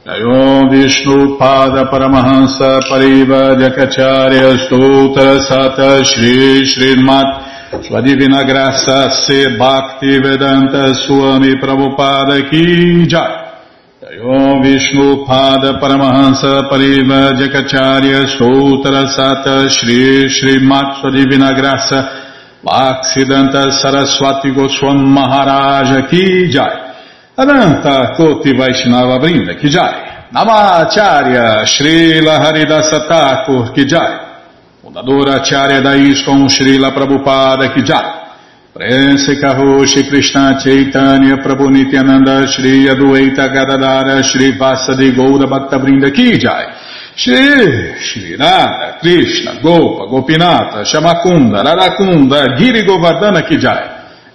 [0.10, 10.18] Jayom Vishnu Pada Paramahansa Pariva Jakacharya Stotra Sata Shri Srimat Sua Divina Graça Se Bhakti
[10.18, 13.54] Vedanta Swami Prabhupada Ki Jai.
[14.02, 22.18] Jayom Vishnu Pada Paramahansa Pariva Jakacharya Stotra Sata Shri Srimat Sua Divina Graça
[23.80, 26.89] Saraswati Goswam Maharaja Ki Jai
[27.40, 34.20] Ananta Koti Vaishnava Brinda Kijai, Namacharya Srila Haridasa Thakur Kijai,
[34.82, 44.22] fundadora Acharya da Srila Prabhupada Kijai, Prense Karoshi Krishna Chaitanya Prabhu Nityananda Shri Adueita Gadadara
[44.22, 46.74] Shri Vasadi Goura Bhakta Brinda Kijai,
[47.16, 53.99] Shri Shri Radha Krishna Gopa Gopinata Shamakunda Radakunda Giri Govardhana Kijai,